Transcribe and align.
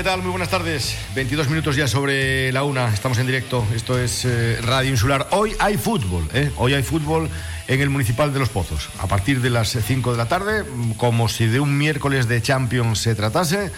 ¿qué 0.00 0.04
tal? 0.04 0.22
Muy 0.22 0.30
buenas 0.30 0.48
tardes. 0.48 0.96
22 1.14 1.50
minutos 1.50 1.76
ya 1.76 1.86
sobre 1.86 2.50
la 2.52 2.64
una. 2.64 2.88
Estamos 2.88 3.18
en 3.18 3.26
directo. 3.26 3.66
Esto 3.74 3.98
es 3.98 4.24
eh, 4.24 4.58
Radio 4.62 4.88
Insular. 4.88 5.28
Hoy 5.32 5.54
hay 5.58 5.76
fútbol, 5.76 6.26
¿eh? 6.32 6.50
Hoy 6.56 6.72
hay 6.72 6.82
fútbol 6.82 7.28
en 7.68 7.80
el 7.82 7.90
Municipal 7.90 8.32
de 8.32 8.38
Los 8.38 8.48
Pozos. 8.48 8.88
A 8.98 9.08
partir 9.08 9.42
de 9.42 9.50
las 9.50 9.68
5 9.68 10.12
de 10.12 10.16
la 10.16 10.24
tarde, 10.24 10.64
como 10.96 11.28
si 11.28 11.48
de 11.48 11.60
un 11.60 11.76
miércoles 11.76 12.28
de 12.28 12.40
Champions 12.40 12.98
se 12.98 13.14
tratase, 13.14 13.72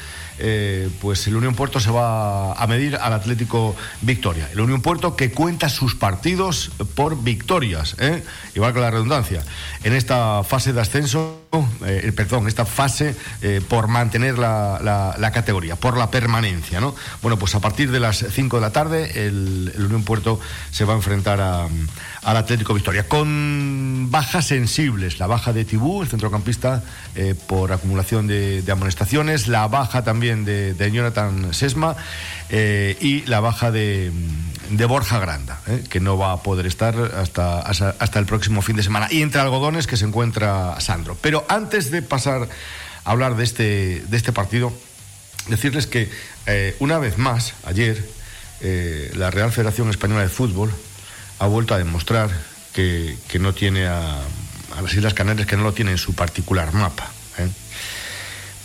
eh, 0.45 0.91
pues 1.01 1.25
el 1.29 1.37
Unión 1.37 1.55
Puerto 1.55 1.79
se 1.79 1.93
va 1.93 2.53
a 2.55 2.67
medir 2.67 2.97
al 2.97 3.13
Atlético 3.13 3.77
Victoria. 4.01 4.49
El 4.53 4.59
Unión 4.59 4.83
Puerto 4.83 5.15
que 5.15 5.31
cuenta 5.31 5.69
sus 5.69 5.95
partidos 5.95 6.73
por 6.97 7.23
victorias, 7.23 7.95
¿eh? 8.01 8.25
igual 8.57 8.75
que 8.75 8.81
la 8.81 8.91
redundancia. 8.91 9.45
En 9.85 9.93
esta 9.93 10.43
fase 10.43 10.73
de 10.73 10.81
ascenso, 10.81 11.43
eh, 11.87 12.11
perdón, 12.17 12.49
esta 12.49 12.67
fase 12.67 13.15
por 13.69 13.87
mantener 13.87 14.37
la, 14.37 15.31
categoría, 15.33 15.77
por 15.77 15.97
la 15.97 16.11
permanencia. 16.11 16.81
¿no? 16.81 16.97
Bueno, 17.23 17.39
pues 17.39 17.55
a 17.55 17.61
partir 17.61 17.93
de 17.93 18.01
las 18.01 18.25
5 18.29 18.57
de 18.57 18.61
la 18.61 18.73
tarde, 18.73 19.27
el, 19.27 19.73
Unión 19.79 20.03
Puerto 20.03 20.41
se 20.73 20.85
va 20.85 20.95
a 20.95 20.97
enfrentar 20.97 21.69
al 22.23 22.37
Atlético 22.37 22.75
Victoria. 22.75 23.09
Con 23.09 24.11
bajas 24.11 24.47
sensibles, 24.47 25.19
la 25.19 25.27
baja 25.27 25.53
de 25.53 25.65
Tibú, 25.65 26.03
el 26.03 26.09
centrocampista, 26.09 26.83
por 27.47 27.73
acumulación 27.73 28.27
de, 28.27 28.63
de 28.63 28.73
amonestaciones, 28.73 29.49
la 29.49 29.67
baja 29.69 30.05
también 30.05 30.45
de, 30.45 30.91
Jonathan 30.93 31.55
Sesma 31.55 31.97
eh, 32.51 32.97
y 33.01 33.23
la 33.27 33.41
baja 33.41 33.71
de, 33.71 34.13
Borja 34.89 35.19
Granda, 35.19 35.61
eh, 35.67 35.85
que 35.89 36.01
no 36.01 36.17
va 36.19 36.33
a 36.33 36.43
poder 36.43 36.67
estar 36.67 36.97
hasta, 36.97 37.61
hasta, 37.61 38.19
el 38.19 38.27
próximo 38.27 38.63
fin 38.63 38.77
de 38.77 38.83
semana. 38.83 39.09
Y 39.11 39.23
entre 39.23 39.41
algodones 39.41 39.87
que 39.87 39.97
se 39.97 40.05
encuentra 40.05 40.81
Sandro. 40.81 41.17
Pero 41.21 41.45
antes 41.49 41.91
de 41.91 42.03
pasar 42.03 42.49
a 43.05 43.11
hablar 43.11 43.37
de 43.37 43.45
este, 43.45 44.03
de 44.09 44.17
este 44.17 44.33
partido, 44.33 44.73
decirles 45.49 45.87
que 45.87 46.11
eh, 46.47 46.77
una 46.81 46.99
vez 46.99 47.19
más, 47.19 47.55
ayer, 47.65 48.23
la 49.15 49.33
Real 49.33 49.51
Federación 49.51 49.91
Española 49.91 50.23
de 50.23 50.29
Fútbol 50.29 50.73
ha 51.43 51.47
vuelto 51.47 51.75
a 51.75 51.79
demostrar 51.79 52.31
que, 52.73 53.17
que 53.29 53.39
no 53.39 53.53
tiene 53.53 53.87
a, 53.87 54.19
a 54.77 54.83
las 54.83 54.95
Islas 54.95 55.15
Canarias, 55.15 55.47
que 55.47 55.57
no 55.57 55.65
lo 55.65 55.73
tiene 55.73 55.91
en 55.91 55.99
su 55.99 56.15
particular 56.15 56.73
mapa 56.73 57.11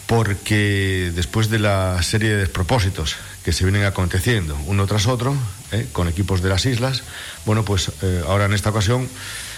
porque 0.07 1.11
después 1.13 1.49
de 1.49 1.59
la 1.59 2.01
serie 2.01 2.29
de 2.29 2.37
despropósitos 2.37 3.17
que 3.43 3.51
se 3.51 3.65
vienen 3.65 3.83
aconteciendo 3.83 4.57
uno 4.65 4.87
tras 4.87 5.05
otro, 5.05 5.35
¿eh? 5.71 5.85
con 5.91 6.07
equipos 6.07 6.41
de 6.41 6.49
las 6.49 6.65
islas, 6.65 7.03
bueno, 7.45 7.63
pues 7.63 7.91
eh, 8.01 8.23
ahora 8.25 8.45
en 8.45 8.53
esta 8.53 8.69
ocasión 8.69 9.07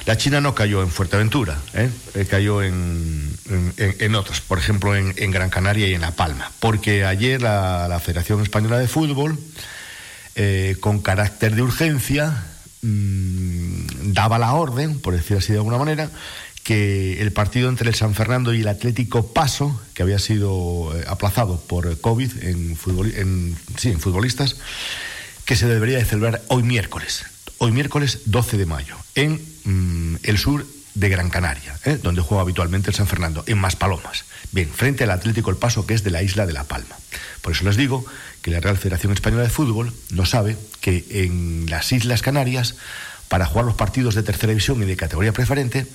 la 0.05 0.17
China 0.17 0.41
no 0.41 0.55
cayó 0.55 0.81
en 0.81 0.89
Fuerteventura, 0.89 1.59
¿eh? 1.75 1.91
cayó 2.27 2.63
en, 2.63 3.31
en, 3.77 4.15
otras, 4.15 4.41
por 4.41 4.57
ejemplo 4.57 4.95
en, 4.95 5.31
Gran 5.31 5.51
Canaria 5.51 5.87
y 5.87 5.93
en 5.93 6.01
La 6.01 6.11
Palma, 6.11 6.51
porque 6.59 7.05
ayer 7.05 7.41
la, 7.41 8.01
Federación 8.03 8.41
Española 8.41 8.79
de 8.79 8.87
Fútbol, 8.87 9.37
con 10.79 10.99
carácter 11.01 11.53
de 11.53 11.61
urgencia, 11.61 12.43
mm, 12.81 14.13
daba 14.13 14.39
la 14.39 14.53
orden, 14.53 14.99
por 14.99 15.13
decir 15.13 15.37
así 15.37 15.51
de 15.51 15.59
alguna 15.59 15.77
manera, 15.77 16.09
que 16.63 17.21
el 17.21 17.31
partido 17.31 17.69
entre 17.69 17.89
el 17.89 17.95
San 17.95 18.13
Fernando 18.13 18.53
y 18.53 18.61
el 18.61 18.67
Atlético 18.67 19.33
Paso, 19.33 19.81
que 19.93 20.03
había 20.03 20.19
sido 20.19 20.95
eh, 20.95 21.03
aplazado 21.07 21.59
por 21.59 21.99
COVID 21.99 22.43
en, 22.43 22.77
sí, 23.77 23.89
en 23.89 23.99
futbolistas, 23.99 24.57
que 25.45 25.55
se 25.55 25.67
debería 25.67 25.97
de 25.97 26.05
celebrar 26.05 26.43
hoy 26.47 26.63
miércoles, 26.63 27.25
hoy 27.57 27.71
miércoles 27.71 28.19
12 28.25 28.57
de 28.57 28.65
mayo, 28.65 28.95
en 29.15 29.41
mm, 29.63 30.17
el 30.23 30.37
sur 30.37 30.65
de 30.93 31.09
Gran 31.09 31.29
Canaria, 31.29 31.75
¿eh? 31.85 31.97
donde 32.01 32.21
juega 32.21 32.41
habitualmente 32.41 32.89
el 32.89 32.95
San 32.95 33.07
Fernando, 33.07 33.43
en 33.47 33.57
Maspalomas. 33.57 34.25
Bien, 34.51 34.69
frente 34.69 35.05
al 35.05 35.11
Atlético 35.11 35.49
El 35.49 35.57
Paso, 35.57 35.85
que 35.85 35.93
es 35.93 36.03
de 36.03 36.11
la 36.11 36.21
isla 36.23 36.45
de 36.45 36.53
La 36.53 36.65
Palma. 36.65 36.97
Por 37.41 37.53
eso 37.53 37.63
les 37.63 37.77
digo 37.77 38.05
que 38.41 38.51
la 38.51 38.59
Real 38.59 38.77
Federación 38.77 39.13
Española 39.13 39.43
de 39.43 39.49
Fútbol 39.49 39.93
no 40.11 40.25
sabe 40.25 40.57
que 40.81 41.05
en 41.09 41.65
las 41.69 41.91
Islas 41.91 42.21
Canarias 42.21 42.75
para 43.29 43.45
jugar 43.45 43.65
los 43.65 43.75
partidos 43.75 44.15
de 44.15 44.23
tercera 44.23 44.49
división 44.49 44.81
y 44.81 44.85
de 44.85 44.97
categoría 44.97 45.31
preferente, 45.31 45.87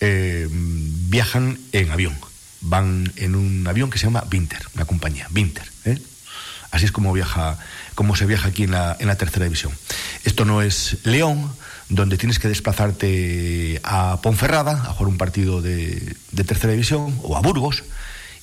eh, 0.00 0.48
viajan 0.50 1.58
en 1.72 1.90
avión. 1.90 2.14
Van 2.60 3.10
en 3.16 3.36
un 3.36 3.66
avión 3.66 3.88
que 3.90 3.98
se 3.98 4.06
llama 4.06 4.24
Vinter, 4.28 4.60
una 4.74 4.84
compañía, 4.84 5.26
Vinter. 5.30 5.70
¿eh? 5.84 5.98
Así 6.72 6.84
es 6.84 6.92
como, 6.92 7.12
viaja, 7.12 7.58
como 7.94 8.16
se 8.16 8.26
viaja 8.26 8.48
aquí 8.48 8.64
en 8.64 8.72
la, 8.72 8.96
en 8.98 9.06
la 9.06 9.16
tercera 9.16 9.44
división. 9.44 9.72
Esto 10.24 10.44
no 10.44 10.62
es 10.62 10.98
León, 11.04 11.50
donde 11.88 12.18
tienes 12.18 12.38
que 12.38 12.48
desplazarte 12.48 13.80
a 13.84 14.20
Ponferrada 14.20 14.72
a 14.72 14.92
jugar 14.92 15.08
un 15.08 15.16
partido 15.16 15.62
de, 15.62 16.16
de 16.32 16.44
tercera 16.44 16.72
división, 16.72 17.18
o 17.22 17.36
a 17.36 17.40
Burgos, 17.40 17.84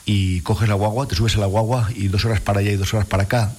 y 0.07 0.40
coges 0.41 0.69
la 0.69 0.75
guagua, 0.75 1.07
te 1.07 1.16
subes 1.16 1.35
a 1.35 1.40
la 1.40 1.45
guagua 1.45 1.90
y 1.94 2.07
dos 2.07 2.25
horas 2.25 2.40
para 2.40 2.62
allá 2.62 2.72
y 2.72 2.78
dos 2.78 2.94
horas 2.94 3.06
para 3.06 3.23
acá, 3.23 3.51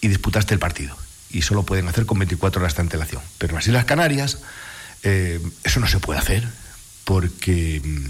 y 0.00 0.08
disputaste 0.08 0.52
el 0.54 0.60
partido 0.60 0.94
y 1.30 1.42
solo 1.42 1.64
pueden 1.64 1.88
hacer 1.88 2.06
con 2.06 2.18
24 2.18 2.60
horas 2.60 2.76
de 2.76 2.82
antelación. 2.82 3.22
Pero 3.38 3.52
en 3.52 3.54
las 3.56 3.66
Islas 3.66 3.86
Canarias 3.86 4.38
eh, 5.02 5.40
eso 5.64 5.80
no 5.80 5.88
se 5.88 5.98
puede 5.98 6.20
hacer 6.20 6.46
porque 7.04 7.80
mm, 7.82 8.06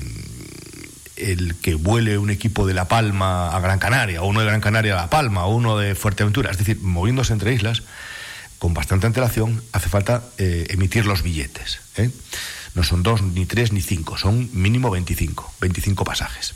el 1.17 1.55
que 1.55 1.77
vuele 1.77 2.19
un 2.19 2.31
equipo 2.31 2.67
de 2.67 2.75
La 2.75 2.89
Palma 2.89 3.55
a 3.55 3.61
Gran 3.61 3.79
Canaria, 3.79 4.21
o 4.21 4.27
uno 4.27 4.41
de 4.41 4.47
Gran 4.47 4.61
Canaria 4.61 4.99
a 4.99 5.03
La 5.03 5.11
Palma, 5.11 5.45
o 5.45 5.55
uno 5.55 5.79
de 5.79 5.95
Fuerteventura, 5.95 6.51
es 6.51 6.59
decir, 6.59 6.81
moviéndose 6.81 7.33
entre 7.33 7.55
islas, 7.55 7.85
con 8.59 8.75
bastante 8.75 9.07
antelación, 9.07 9.63
hace 9.73 9.89
falta 9.89 10.25
eh, 10.39 10.67
emitir 10.71 11.07
los 11.07 11.23
billetes. 11.23 11.79
¿eh? 11.97 12.11
No 12.75 12.83
son 12.83 13.05
dos, 13.05 13.23
ni 13.23 13.47
tres, 13.47 13.73
ni 13.73 13.81
cinco, 13.81 14.19
son 14.19 14.51
mínimo 14.53 14.91
25, 14.91 15.55
25 15.61 16.05
pasajes. 16.05 16.55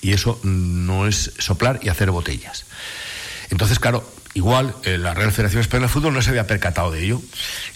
Y 0.00 0.12
eso 0.12 0.38
no 0.42 1.06
es 1.06 1.32
soplar 1.38 1.80
y 1.82 1.88
hacer 1.88 2.10
botellas. 2.10 2.64
Entonces, 3.50 3.78
claro, 3.78 4.06
Igual, 4.38 4.72
eh, 4.84 4.98
la 4.98 5.14
Real 5.14 5.32
Federación 5.32 5.62
Española 5.62 5.88
de 5.88 5.92
Fútbol 5.92 6.14
no 6.14 6.22
se 6.22 6.30
había 6.30 6.46
percatado 6.46 6.92
de 6.92 7.02
ello. 7.02 7.20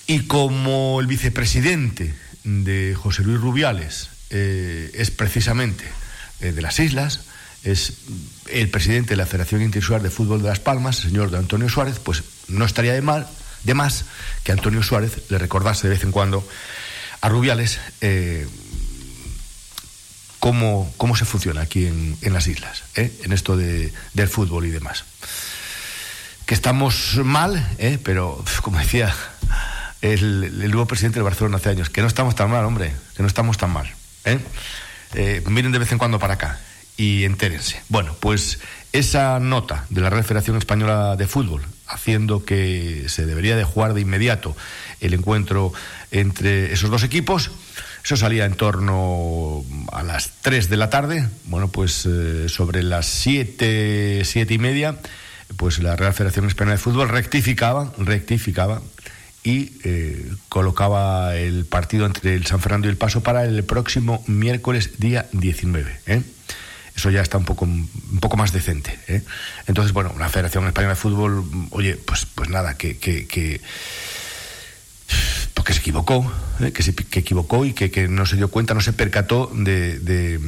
Y 0.06 0.26
como 0.26 1.00
el 1.00 1.08
vicepresidente 1.08 2.14
de 2.44 2.94
José 2.94 3.22
Luis 3.22 3.40
Rubiales 3.40 4.10
eh, 4.30 4.90
es 4.94 5.10
precisamente 5.10 5.84
eh, 6.40 6.52
de 6.52 6.62
las 6.62 6.78
islas, 6.78 7.22
es 7.64 7.94
el 8.48 8.68
presidente 8.70 9.10
de 9.10 9.16
la 9.16 9.26
Federación 9.26 9.62
Interinsular 9.62 10.02
de 10.02 10.10
Fútbol 10.10 10.42
de 10.42 10.50
Las 10.50 10.60
Palmas, 10.60 10.98
el 10.98 11.10
señor 11.10 11.32
de 11.32 11.38
Antonio 11.38 11.68
Suárez, 11.68 11.98
pues 11.98 12.22
no 12.46 12.64
estaría 12.64 12.92
de, 12.92 13.02
mal, 13.02 13.26
de 13.64 13.74
más 13.74 14.04
que 14.44 14.52
Antonio 14.52 14.84
Suárez 14.84 15.30
le 15.30 15.38
recordase 15.38 15.88
de 15.88 15.94
vez 15.94 16.04
en 16.04 16.12
cuando 16.12 16.46
a 17.20 17.28
Rubiales 17.28 17.80
cómo, 20.42 20.92
cómo 20.96 21.14
se 21.14 21.24
funciona 21.24 21.60
aquí 21.60 21.86
en, 21.86 22.32
las 22.32 22.48
islas, 22.48 22.82
en 22.96 23.32
esto 23.32 23.56
de, 23.56 23.92
del 24.12 24.26
fútbol 24.26 24.66
y 24.66 24.70
demás 24.70 25.04
que 26.46 26.54
estamos 26.54 27.20
mal, 27.22 27.64
¿eh? 27.78 28.00
pero 28.02 28.44
como 28.60 28.80
decía 28.80 29.14
el, 30.00 30.68
nuevo 30.68 30.86
presidente 30.86 31.20
de 31.20 31.22
Barcelona 31.22 31.58
hace 31.58 31.68
años, 31.68 31.90
que 31.90 32.00
no 32.00 32.08
estamos 32.08 32.34
tan 32.34 32.50
mal, 32.50 32.64
hombre, 32.64 32.92
que 33.16 33.22
no 33.22 33.28
estamos 33.28 33.56
tan 33.56 33.70
mal. 33.70 33.88
¿eh? 34.24 34.40
Eh, 35.14 35.44
miren 35.46 35.70
de 35.70 35.78
vez 35.78 35.92
en 35.92 35.98
cuando 35.98 36.18
para 36.18 36.34
acá 36.34 36.58
y 36.96 37.22
entérense. 37.22 37.80
Bueno, 37.88 38.16
pues 38.18 38.58
esa 38.92 39.38
nota 39.38 39.86
de 39.90 40.00
la 40.00 40.10
Real 40.10 40.24
Federación 40.24 40.56
Española 40.56 41.14
de 41.14 41.28
Fútbol, 41.28 41.62
haciendo 41.86 42.44
que 42.44 43.04
se 43.06 43.26
debería 43.26 43.54
de 43.54 43.62
jugar 43.62 43.94
de 43.94 44.00
inmediato 44.00 44.56
el 45.00 45.14
encuentro 45.14 45.72
entre 46.10 46.72
esos 46.72 46.90
dos 46.90 47.04
equipos, 47.04 47.52
eso 48.04 48.16
salía 48.16 48.44
en 48.44 48.54
torno 48.54 49.64
a 49.92 50.02
las 50.02 50.32
3 50.42 50.68
de 50.68 50.76
la 50.76 50.90
tarde, 50.90 51.28
bueno, 51.44 51.68
pues 51.68 52.08
sobre 52.48 52.82
las 52.82 53.06
7, 53.06 54.22
siete 54.24 54.54
y 54.54 54.58
media 54.58 54.98
pues 55.56 55.78
la 55.78 55.96
Real 55.96 56.14
Federación 56.14 56.46
Española 56.46 56.76
de 56.76 56.78
Fútbol 56.78 57.08
rectificaba, 57.08 57.92
rectificaba 57.98 58.82
y 59.44 59.72
eh, 59.84 60.32
colocaba 60.48 61.36
el 61.36 61.64
partido 61.64 62.06
entre 62.06 62.34
el 62.34 62.46
San 62.46 62.60
Fernando 62.60 62.86
y 62.86 62.90
el 62.90 62.96
Paso 62.96 63.22
para 63.22 63.44
el 63.44 63.64
próximo 63.64 64.22
miércoles 64.26 64.98
día 64.98 65.26
19. 65.32 66.00
¿eh? 66.06 66.22
Eso 66.94 67.10
ya 67.10 67.22
está 67.22 67.38
un 67.38 67.44
poco, 67.44 67.64
un 67.64 67.88
poco 68.20 68.36
más 68.36 68.52
decente. 68.52 68.98
¿eh? 69.08 69.22
Entonces, 69.66 69.92
bueno, 69.92 70.14
la 70.18 70.28
Federación 70.28 70.66
Española 70.66 70.94
de 70.94 71.00
Fútbol, 71.00 71.44
oye, 71.70 71.96
pues, 71.96 72.26
pues 72.26 72.50
nada, 72.50 72.74
que, 72.74 72.98
que, 72.98 73.26
que 73.26 73.60
pues 75.64 75.76
se 75.76 75.80
equivocó, 75.80 76.30
que 76.74 76.82
se 76.82 76.94
que 76.94 77.20
equivocó 77.20 77.64
y 77.64 77.72
que, 77.72 77.90
que, 77.90 78.08
no 78.08 78.26
se 78.26 78.36
dio 78.36 78.48
cuenta, 78.48 78.74
no 78.74 78.80
se 78.80 78.92
percató 78.92 79.50
de 79.54 80.38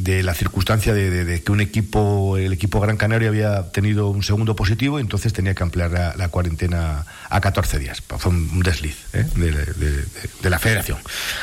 de 0.00 0.22
la 0.22 0.32
circunstancia 0.34 0.94
de, 0.94 1.42
que 1.42 1.52
un 1.52 1.60
equipo, 1.60 2.38
el 2.38 2.52
equipo 2.52 2.80
Gran 2.80 2.96
Canaria 2.96 3.28
había 3.28 3.70
tenido 3.70 4.08
un 4.08 4.22
segundo 4.22 4.56
positivo 4.56 4.98
y 4.98 5.02
entonces 5.02 5.32
tenía 5.32 5.54
que 5.54 5.62
ampliar 5.62 5.90
la, 6.16 6.28
cuarentena 6.28 7.04
a 7.28 7.40
14 7.40 7.78
días. 7.78 8.02
Fue 8.18 8.32
un 8.32 8.62
desliz 8.62 8.96
¿eh? 9.12 9.26
de, 9.36 10.50
la 10.50 10.58
federación, 10.58 10.98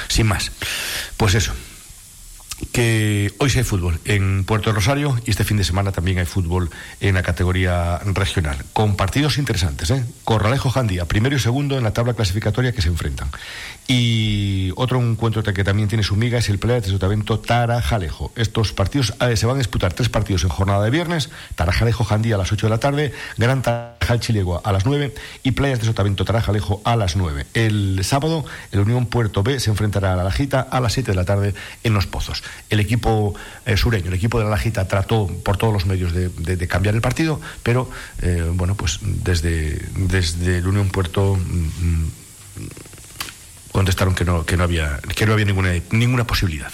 sin 0.07 0.27
más. 0.27 0.51
Pues 1.17 1.35
eso. 1.35 1.53
Que 2.77 3.33
hoy 3.39 3.49
sí 3.49 3.57
hay 3.57 3.63
fútbol 3.63 3.99
en 4.05 4.43
Puerto 4.43 4.71
Rosario 4.71 5.19
y 5.25 5.31
este 5.31 5.43
fin 5.43 5.57
de 5.57 5.63
semana 5.63 5.91
también 5.91 6.19
hay 6.19 6.27
fútbol 6.27 6.69
en 6.99 7.15
la 7.15 7.23
categoría 7.23 7.97
regional, 8.05 8.55
con 8.71 8.95
partidos 8.95 9.39
interesantes. 9.39 9.89
¿eh? 9.89 10.05
Corralejo 10.23 10.69
Jandía, 10.69 11.05
primero 11.05 11.35
y 11.35 11.39
segundo 11.39 11.75
en 11.79 11.83
la 11.83 11.93
tabla 11.93 12.13
clasificatoria 12.13 12.73
que 12.73 12.83
se 12.83 12.89
enfrentan. 12.89 13.29
Y 13.87 14.73
otro 14.75 15.01
encuentro 15.01 15.41
que 15.41 15.63
también 15.63 15.87
tiene 15.87 16.03
su 16.03 16.15
miga 16.15 16.37
es 16.37 16.49
el 16.49 16.59
Playa 16.59 16.81
de 16.81 16.89
Sotavento 16.89 17.39
Tarajalejo. 17.39 18.31
Estos 18.35 18.73
partidos 18.73 19.15
eh, 19.21 19.35
se 19.37 19.47
van 19.47 19.55
a 19.55 19.59
disputar 19.59 19.93
tres 19.93 20.09
partidos 20.09 20.43
en 20.43 20.49
jornada 20.49 20.83
de 20.83 20.91
viernes: 20.91 21.31
Tarajalejo 21.55 22.03
Jandía 22.03 22.35
a 22.35 22.37
las 22.37 22.51
8 22.51 22.67
de 22.67 22.69
la 22.69 22.79
tarde, 22.79 23.13
Gran 23.37 23.63
Tarajal 23.63 24.19
Chilegua 24.19 24.61
a 24.63 24.71
las 24.71 24.85
9 24.85 25.15
y 25.41 25.51
Playas 25.51 25.79
de 25.79 25.85
Sotavento 25.85 26.25
Tarajalejo 26.25 26.81
a 26.83 26.95
las 26.95 27.15
9. 27.15 27.47
El 27.53 28.01
sábado, 28.03 28.45
el 28.71 28.81
Unión 28.81 29.05
Puerto 29.05 29.41
B 29.41 29.59
se 29.59 29.69
enfrentará 29.69 30.13
a 30.13 30.15
la 30.15 30.23
Lajita 30.25 30.61
a 30.61 30.79
las 30.79 30.93
7 30.93 31.11
de 31.11 31.15
la 31.15 31.25
tarde 31.25 31.55
en 31.83 31.93
Los 31.93 32.07
Pozos. 32.07 32.43
El 32.69 32.79
equipo 32.79 33.33
eh, 33.65 33.77
sureño, 33.77 34.07
el 34.07 34.13
equipo 34.13 34.39
de 34.39 34.45
la 34.45 34.51
Lajita, 34.51 34.87
trató 34.87 35.27
por 35.27 35.57
todos 35.57 35.73
los 35.73 35.85
medios 35.85 36.13
de, 36.13 36.67
cambiar 36.67 36.95
el 36.95 37.01
partido, 37.01 37.39
pero 37.63 37.89
eh, 38.21 38.49
bueno, 38.53 38.75
pues 38.75 38.99
desde, 39.01 39.81
desde 39.95 40.57
el 40.57 40.67
Unión 40.67 40.89
Puerto. 40.89 41.35
Mm, 41.35 42.01
mm, 42.01 42.11
contestaron 43.71 44.15
que 44.15 44.25
no, 44.25 44.43
que 44.43 44.57
no 44.57 44.63
había, 44.63 44.99
que 45.15 45.27
no 45.27 45.33
había 45.33 45.45
ninguna, 45.45 45.71
ninguna 45.91 46.25
posibilidad. 46.25 46.71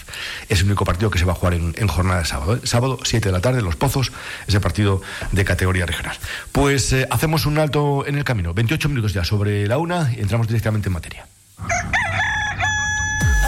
Es 0.47 0.61
el 0.61 0.67
único 0.67 0.85
partido 0.85 1.11
que 1.11 1.19
se 1.19 1.25
va 1.25 1.33
a 1.33 1.35
jugar 1.35 1.53
en, 1.53 1.87
jornada 1.89 2.19
de 2.19 2.25
sábado. 2.25 2.55
¿eh? 2.55 2.61
Sábado, 2.63 2.97
7 3.03 3.27
de 3.27 3.33
la 3.33 3.41
tarde, 3.41 3.61
Los 3.61 3.75
Pozos, 3.75 4.13
ese 4.47 4.61
partido 4.61 5.01
de 5.33 5.43
categoría 5.43 5.85
regional. 5.85 6.15
Pues 6.53 6.95
hacemos 7.09 7.45
un 7.45 7.57
alto 7.57 8.07
en 8.07 8.15
el 8.15 8.23
camino. 8.23 8.53
28 8.53 8.87
minutos 8.87 9.11
ya 9.11 9.25
sobre 9.25 9.67
la 9.67 9.79
una 9.79 10.13
y 10.15 10.21
entramos 10.21 10.47
directamente 10.47 10.87
en 10.87 10.93
materia. 10.93 11.27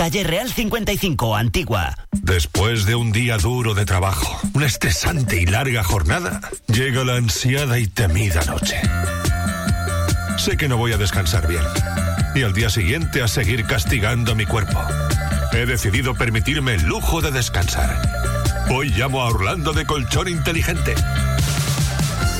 Calle 0.00 0.24
Real 0.24 0.50
55, 0.50 1.36
Antigua. 1.36 1.94
Después 2.12 2.86
de 2.86 2.94
un 2.94 3.12
día 3.12 3.36
duro 3.36 3.74
de 3.74 3.84
trabajo, 3.84 4.40
una 4.54 4.64
estresante 4.64 5.42
y 5.42 5.44
larga 5.44 5.84
jornada, 5.84 6.40
llega 6.68 7.04
la 7.04 7.16
ansiada 7.16 7.78
y 7.78 7.86
temida 7.86 8.42
noche. 8.46 8.80
Sé 10.38 10.56
que 10.56 10.68
no 10.68 10.78
voy 10.78 10.94
a 10.94 10.96
descansar 10.96 11.46
bien. 11.46 11.60
Y 12.34 12.44
al 12.44 12.54
día 12.54 12.70
siguiente 12.70 13.22
a 13.22 13.28
seguir 13.28 13.66
castigando 13.66 14.34
mi 14.34 14.46
cuerpo. 14.46 14.82
He 15.52 15.66
decidido 15.66 16.14
permitirme 16.14 16.76
el 16.76 16.84
lujo 16.84 17.20
de 17.20 17.30
descansar. 17.30 18.00
Hoy 18.70 18.88
llamo 18.88 19.20
a 19.20 19.26
Orlando 19.26 19.74
de 19.74 19.84
Colchón 19.84 20.28
Inteligente 20.28 20.94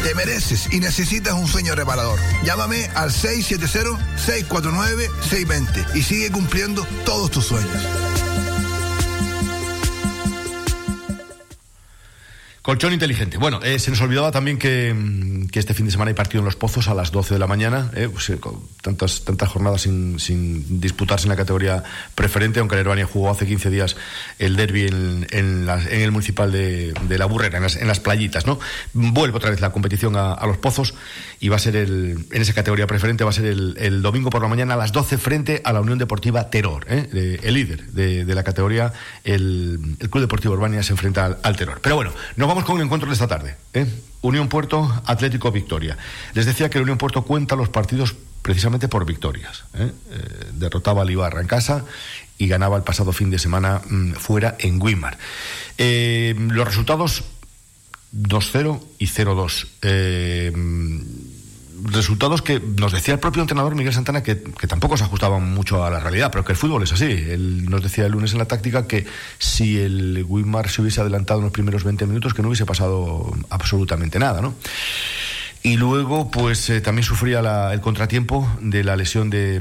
te 0.03 0.15
mereces 0.15 0.73
y 0.73 0.81
necesitas 0.81 1.35
un 1.35 1.47
sueño 1.47 1.75
reparador. 1.75 2.19
Llámame 2.45 2.89
al 2.95 3.11
670-649-620 3.11 5.95
y 5.95 6.03
sigue 6.03 6.31
cumpliendo 6.31 6.87
todos 7.05 7.31
tus 7.31 7.45
sueños. 7.47 8.10
Colchón 12.63 12.93
inteligente. 12.93 13.39
Bueno, 13.39 13.61
eh, 13.63 13.79
se 13.79 13.91
nos 13.91 14.03
olvidaba 14.03 14.33
también 14.33 14.57
mm, 14.59 15.47
que, 15.47 15.59
este 15.59 15.73
fin 15.73 15.87
de 15.87 15.93
semana 15.93 16.11
hay 16.11 16.15
partido 16.15 16.41
en 16.41 16.45
Los 16.45 16.57
Pozos 16.57 16.89
a 16.89 16.95
las 16.95 17.11
12 17.11 17.35
de 17.35 17.41
la 17.41 17.47
mañana, 17.47 17.91
eh, 17.97 18.11
pues, 18.13 18.29
eh, 18.29 18.39
tantas, 18.83 19.25
tantas 19.25 19.49
jornadas 19.49 19.81
sin, 19.81 20.81
disputarse 20.81 21.25
en 21.25 21.31
la 21.31 21.37
categoría 21.37 21.83
preferente, 22.15 22.61
aunque 22.61 22.79
el 22.79 23.05
jugó 23.05 23.31
hace 23.31 23.47
15 23.47 23.71
días 23.71 23.97
el 24.39 24.57
derby 24.57 24.89
en, 24.89 25.27
el 25.31 26.13
municipal 26.13 26.53
de, 26.53 26.93
La 27.09 27.25
Burrera, 27.25 27.59
en 27.59 27.87
las, 27.87 28.01
playitas, 28.01 28.47
¿no? 28.47 28.61
Vuelve 28.93 29.39
otra 29.39 29.51
vez 29.51 29.61
la 29.63 29.71
competición 29.71 30.17
a, 30.17 30.39
Los 30.47 30.59
Pozos 30.59 30.95
y 31.39 31.49
va 31.49 31.57
a 31.57 31.61
ser 31.61 31.77
el, 31.77 32.27
en 32.31 32.43
esa 32.43 32.53
categoría 32.53 32.87
preferente, 32.87 33.25
va 33.25 33.31
a 33.31 33.33
ser 33.33 33.47
el, 33.47 34.03
domingo 34.03 34.29
por 34.29 34.43
la 34.43 34.49
mañana 34.49 34.75
a 34.75 34.77
las 34.77 34.93
12 34.93 35.17
frente 35.17 35.63
a 35.65 35.73
la 35.73 35.81
Unión 35.81 35.99
Deportiva 35.99 36.51
Terror, 36.51 36.87
el 36.89 37.55
líder 37.55 37.87
de, 37.87 38.35
la 38.35 38.43
categoría, 38.43 38.93
el, 39.25 39.97
Club 40.11 40.21
Deportivo 40.21 40.53
Urbania 40.53 40.83
se 40.83 40.93
enfrenta 40.93 41.25
al, 41.25 41.39
al 41.43 41.57
Terror. 41.57 41.81
Pero 41.83 41.97
bueno, 41.97 42.13
no 42.37 42.50
vamos 42.51 42.65
con 42.65 42.79
el 42.79 42.83
encuentro 42.83 43.09
de 43.09 43.13
esta 43.13 43.29
tarde. 43.29 43.55
¿eh? 43.75 43.87
Unión 44.23 44.49
Puerto, 44.49 45.03
Atlético 45.07 45.53
Victoria. 45.53 45.97
Les 46.35 46.47
decía 46.47 46.69
que 46.69 46.79
el 46.79 46.83
Unión 46.83 46.99
Puerto 46.99 47.23
cuenta 47.23 47.55
los 47.55 47.69
partidos 47.69 48.17
precisamente 48.43 48.89
por 48.89 49.07
victorias. 49.07 49.63
¿eh? 49.75 49.93
Eh, 50.11 50.47
derrotaba 50.55 51.03
al 51.03 51.11
Ibarra 51.11 51.41
en 51.41 51.47
casa 51.47 51.85
y 52.39 52.49
ganaba 52.49 52.77
el 52.77 52.83
pasado 52.83 53.13
fin 53.13 53.31
de 53.31 53.39
semana 53.39 53.81
mm, 53.89 54.15
fuera 54.15 54.57
en 54.59 54.83
Weimar. 54.83 55.17
los 55.79 56.67
resultados 56.67 57.23
2-0 58.13 58.83
y 58.99 59.07
0-2 59.07 59.69
resultados 61.85 62.43
que 62.43 62.61
nos 62.61 62.93
decía 62.93 63.15
el 63.15 63.21
propio 63.21 63.43
entrenador 63.43 63.75
Miguel 63.75 63.93
Santana 63.93 64.23
que, 64.23 64.37
tampoco 64.37 64.97
se 64.97 65.05
ajustaban 65.05 65.53
mucho 65.55 65.85
a 65.85 65.91
la 65.91 66.01
realidad, 66.01 66.31
pero 66.31 66.45
que 66.45 66.53
el 66.53 66.59
fútbol 66.59 66.83
es 66.83 66.93
así. 66.93 67.05
Él 67.05 67.69
nos 67.69 67.83
decía 67.83 68.07
el 68.07 68.13
lunes 68.13 68.33
en 68.33 68.39
la 68.39 68.47
táctica 68.47 68.87
que 68.87 69.07
si 69.39 69.79
el 69.79 70.25
Wimar 70.29 70.69
se 70.69 70.83
hubiese 70.83 71.01
adelantado 71.01 71.41
en 71.41 71.45
los 71.45 71.53
primeros 71.53 71.85
20 71.85 72.07
minutos, 72.07 72.35
que 72.35 72.43
no 72.43 72.49
hubiese 72.49 72.67
pasado 72.67 73.33
absolutamente 73.51 74.19
nada, 74.19 74.41
¿no? 74.41 74.55
Y 75.63 75.77
luego, 75.77 76.31
pues 76.31 76.71
eh, 76.71 76.81
también 76.81 77.05
sufría 77.05 77.41
el 77.73 77.81
contratiempo 77.83 78.51
de 78.63 78.83
la 78.83 78.97
lesión 78.97 79.29
de, 79.29 79.61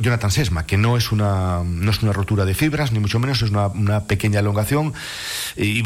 Jonathan 0.00 0.30
Sesma, 0.30 0.64
que 0.64 0.78
no 0.78 0.96
es, 0.96 1.12
una, 1.12 1.62
no 1.64 1.90
es 1.90 2.02
una 2.02 2.14
rotura 2.14 2.46
de 2.46 2.54
fibras, 2.54 2.92
ni 2.92 2.98
mucho 2.98 3.18
menos, 3.18 3.42
es 3.42 3.50
una, 3.50 3.66
una 3.66 4.04
pequeña 4.04 4.40
elongación. 4.40 4.94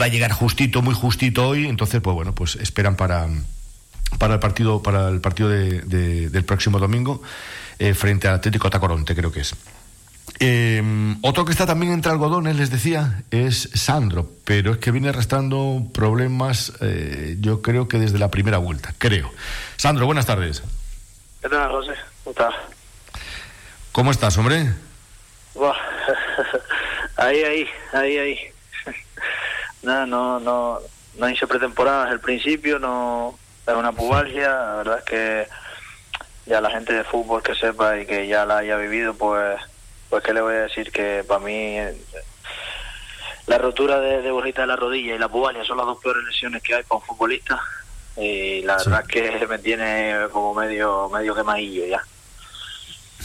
Va 0.00 0.04
a 0.04 0.08
llegar 0.08 0.30
justito, 0.30 0.80
muy 0.80 0.94
justito 0.94 1.48
hoy. 1.48 1.66
Entonces, 1.66 2.00
pues 2.00 2.14
bueno, 2.14 2.36
pues 2.36 2.54
esperan 2.54 2.94
para 2.94 3.26
para 4.16 4.34
el 4.34 4.40
partido, 4.40 4.82
para 4.82 5.08
el 5.08 5.20
partido 5.20 5.48
de, 5.48 6.30
del 6.30 6.44
próximo 6.44 6.78
domingo 6.78 7.22
eh, 7.78 7.94
frente 7.94 8.28
al 8.28 8.34
Atlético 8.34 8.70
Tacoronte, 8.70 9.14
creo 9.14 9.30
que 9.30 9.40
es. 9.40 9.54
Eh, 10.40 11.16
otro 11.22 11.44
que 11.44 11.52
está 11.52 11.66
también 11.66 11.92
entre 11.92 12.12
algodones, 12.12 12.56
les 12.56 12.70
decía, 12.70 13.22
es 13.30 13.70
Sandro, 13.74 14.28
pero 14.44 14.72
es 14.72 14.78
que 14.78 14.90
viene 14.90 15.08
arrastrando 15.08 15.82
problemas, 15.92 16.72
eh, 16.80 17.36
yo 17.40 17.60
creo 17.60 17.88
que 17.88 17.98
desde 17.98 18.18
la 18.18 18.30
primera 18.30 18.58
vuelta, 18.58 18.94
creo. 18.98 19.30
Sandro, 19.76 20.06
buenas 20.06 20.26
tardes. 20.26 20.62
¿Qué 21.42 21.48
tal, 21.48 21.70
José? 21.70 21.94
¿Cómo 22.24 22.30
estás? 22.30 22.54
¿Cómo 23.92 24.10
estás, 24.10 24.38
hombre? 24.38 24.72
ahí, 27.16 27.42
ahí, 27.42 27.66
ahí, 27.92 28.18
ahí. 28.18 28.38
no, 29.82 30.06
no, 30.06 30.40
no, 30.40 30.78
no 31.18 31.28
hice 31.28 31.46
pretemporada 31.46 32.10
al 32.10 32.20
principio, 32.20 32.78
no 32.78 33.36
es 33.72 33.76
una 33.76 33.92
pubalgia, 33.92 34.48
la 34.48 34.74
verdad 34.76 34.98
es 34.98 35.04
que 35.04 35.48
ya 36.46 36.60
la 36.60 36.70
gente 36.70 36.92
de 36.92 37.04
fútbol 37.04 37.42
que 37.42 37.54
sepa 37.54 37.98
y 37.98 38.06
que 38.06 38.26
ya 38.26 38.46
la 38.46 38.58
haya 38.58 38.76
vivido, 38.76 39.14
pues, 39.14 39.60
pues 40.08 40.22
que 40.24 40.32
le 40.32 40.40
voy 40.40 40.54
a 40.54 40.62
decir 40.62 40.90
que 40.90 41.24
para 41.26 41.40
mí 41.40 41.76
la 43.46 43.58
rotura 43.58 44.00
de, 44.00 44.22
de 44.22 44.30
de 44.30 44.66
la 44.66 44.76
rodilla 44.76 45.14
y 45.14 45.18
la 45.18 45.28
pubalgia 45.28 45.64
son 45.64 45.76
las 45.76 45.86
dos 45.86 45.98
peores 46.02 46.24
lesiones 46.24 46.62
que 46.62 46.74
hay 46.74 46.82
para 46.82 47.00
un 47.00 47.06
futbolista 47.06 47.60
y 48.16 48.62
la 48.62 48.76
verdad 48.76 49.04
es 49.06 49.08
que 49.08 49.46
me 49.46 49.58
tiene 49.58 50.26
como 50.32 50.54
medio 50.54 51.08
medio 51.08 51.34
quemadillo 51.34 51.86
ya. 51.86 52.02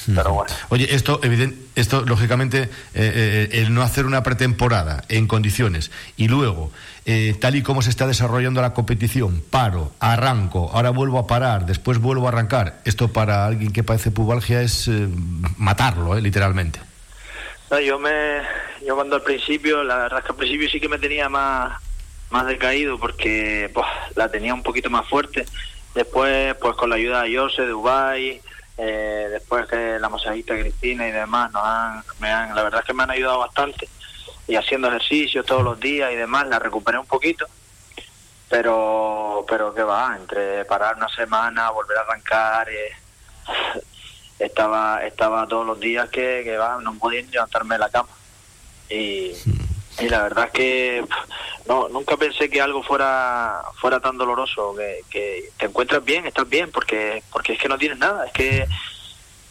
Pero 0.06 0.34
bueno. 0.34 0.54
Oye, 0.70 0.94
esto, 0.94 1.20
evidente, 1.24 1.58
esto 1.76 2.04
lógicamente, 2.06 2.64
eh, 2.64 2.70
eh, 2.94 3.50
el 3.54 3.74
no 3.74 3.82
hacer 3.82 4.06
una 4.06 4.24
pretemporada 4.24 5.04
en 5.10 5.28
condiciones 5.28 5.92
y 6.18 6.28
luego 6.28 6.72
eh, 7.06 7.36
tal 7.38 7.56
y 7.56 7.64
como 7.64 7.82
se 7.82 7.90
está 7.90 8.08
desarrollando 8.08 8.62
la 8.62 8.74
competición, 8.74 9.44
paro, 9.50 9.92
arranco, 10.00 10.72
ahora 10.74 10.90
vuelvo 10.90 11.20
a 11.20 11.28
parar, 11.28 11.66
después 11.66 11.98
vuelvo 11.98 12.28
a 12.28 12.30
arrancar, 12.30 12.80
esto 12.86 13.12
para 13.12 13.46
alguien 13.46 13.74
que 13.74 13.84
padece 13.84 14.10
pubalgia 14.10 14.62
es 14.62 14.90
matarlo, 15.58 16.18
eh, 16.18 16.22
literalmente. 16.22 16.80
No, 17.70 17.80
yo 17.80 18.00
me, 18.00 18.42
yo 18.86 18.96
cuando 18.96 19.18
al 19.18 19.22
principio, 19.22 19.84
la 19.84 19.98
verdad 19.98 20.20
es 20.20 20.26
que 20.26 20.32
al 20.32 20.38
principio 20.38 20.70
sí 20.70 20.80
que 20.80 20.88
me 20.88 20.98
tenía 20.98 21.28
más, 21.28 21.82
más 22.30 22.46
decaído 22.48 22.98
porque 22.98 23.70
pues, 23.74 23.88
la 24.16 24.30
tenía 24.30 24.54
un 24.54 24.64
poquito 24.64 24.90
más 24.90 25.06
fuerte. 25.10 25.46
Después, 25.94 26.56
pues 26.56 26.76
con 26.76 26.90
la 26.90 26.96
ayuda 26.96 27.24
de 27.24 27.38
Jose, 27.38 27.64
de 27.64 27.74
Ubay, 28.78 29.30
después 29.30 29.68
que 29.68 30.00
la 30.00 30.10
masajista 30.10 30.56
Cristina 30.56 31.08
y 31.08 31.12
demás, 31.12 31.52
nos 31.52 31.64
han, 31.64 32.04
me 32.20 32.30
han, 32.30 32.56
la 32.56 32.64
verdad 32.64 32.82
es 32.82 32.86
que 32.86 32.94
me 32.94 33.04
han 33.04 33.12
ayudado 33.12 33.40
bastante. 33.40 33.88
Y 34.48 34.56
haciendo 34.56 34.90
ejercicio 34.90 35.44
todos 35.44 35.64
los 35.64 35.80
días 35.80 36.12
y 36.12 36.16
demás, 36.16 36.48
la 36.48 36.60
recuperé 36.60 36.98
un 36.98 37.06
poquito, 37.06 37.46
pero 38.50 39.46
pero 39.48 39.74
que 39.74 39.84
va, 39.84 40.16
entre 40.20 40.66
parar 40.66 40.96
una 40.96 41.10
semana, 41.10 41.70
volver 41.72 41.98
a 41.98 42.02
arrancar, 42.02 42.70
eh, 42.70 42.92
estaba 44.40 45.04
estaba 45.06 45.48
todos 45.48 45.66
los 45.66 45.80
días 45.80 46.10
que, 46.10 46.42
que 46.44 46.58
va, 46.58 46.80
no 46.82 46.96
podía 46.96 47.22
levantarme 47.22 47.76
de 47.76 47.80
la 47.80 47.90
cama. 47.90 48.10
Y, 48.90 49.34
y 50.00 50.10
la 50.10 50.24
verdad 50.24 50.46
es 50.46 50.52
que 50.52 51.06
no 51.68 51.88
nunca 51.90 52.18
pensé 52.18 52.50
que 52.50 52.62
algo 52.62 52.84
fuera 52.84 53.62
fuera 53.80 54.00
tan 54.00 54.18
doloroso 54.18 54.76
que, 54.76 55.02
que 55.10 55.50
te 55.58 55.66
encuentras 55.66 56.04
bien 56.04 56.26
estás 56.26 56.50
bien 56.50 56.72
porque 56.72 57.24
porque 57.32 57.54
es 57.54 57.60
que 57.60 57.70
no 57.70 57.78
tienes 57.78 58.00
nada 58.00 58.26
es 58.26 58.34
que 58.34 58.66